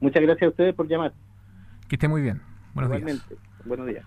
Muchas 0.00 0.22
gracias 0.22 0.46
a 0.46 0.50
ustedes 0.50 0.74
por 0.74 0.88
llamar. 0.88 1.14
Que 1.88 1.96
esté 1.96 2.06
muy 2.06 2.20
bien. 2.20 2.42
Buenos 2.74 2.94
Igualmente. 2.94 3.36
Buenos 3.64 3.86
días. 3.86 4.04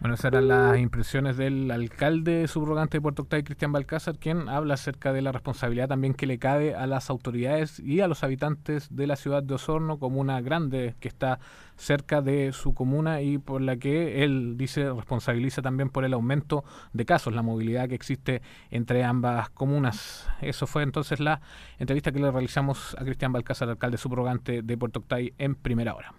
Bueno, 0.00 0.14
esas 0.14 0.32
eran 0.32 0.48
las 0.48 0.78
impresiones 0.78 1.36
del 1.36 1.70
alcalde 1.70 2.48
subrogante 2.48 2.96
de 2.96 3.02
Puerto 3.02 3.22
Octay, 3.22 3.42
Cristian 3.42 3.70
Balcázar, 3.70 4.18
quien 4.18 4.48
habla 4.48 4.72
acerca 4.72 5.12
de 5.12 5.20
la 5.20 5.30
responsabilidad 5.30 5.88
también 5.88 6.14
que 6.14 6.26
le 6.26 6.38
cabe 6.38 6.74
a 6.74 6.86
las 6.86 7.10
autoridades 7.10 7.80
y 7.80 8.00
a 8.00 8.08
los 8.08 8.24
habitantes 8.24 8.88
de 8.96 9.06
la 9.06 9.16
ciudad 9.16 9.42
de 9.42 9.52
Osorno, 9.52 9.98
comuna 9.98 10.40
grande 10.40 10.94
que 11.00 11.08
está 11.08 11.38
cerca 11.76 12.22
de 12.22 12.52
su 12.52 12.72
comuna 12.72 13.20
y 13.20 13.36
por 13.36 13.60
la 13.60 13.76
que 13.76 14.24
él 14.24 14.56
dice 14.56 14.90
responsabiliza 14.90 15.60
también 15.60 15.90
por 15.90 16.06
el 16.06 16.14
aumento 16.14 16.64
de 16.94 17.04
casos, 17.04 17.34
la 17.34 17.42
movilidad 17.42 17.86
que 17.86 17.94
existe 17.94 18.40
entre 18.70 19.04
ambas 19.04 19.50
comunas. 19.50 20.26
Eso 20.40 20.66
fue 20.66 20.82
entonces 20.82 21.20
la 21.20 21.42
entrevista 21.78 22.10
que 22.10 22.20
le 22.20 22.30
realizamos 22.30 22.96
a 22.98 23.04
Cristian 23.04 23.34
Balcázar, 23.34 23.68
alcalde 23.68 23.98
subrogante 23.98 24.62
de 24.62 24.78
Puerto 24.78 25.00
Octay, 25.00 25.34
en 25.36 25.56
primera 25.56 25.94
hora. 25.94 26.14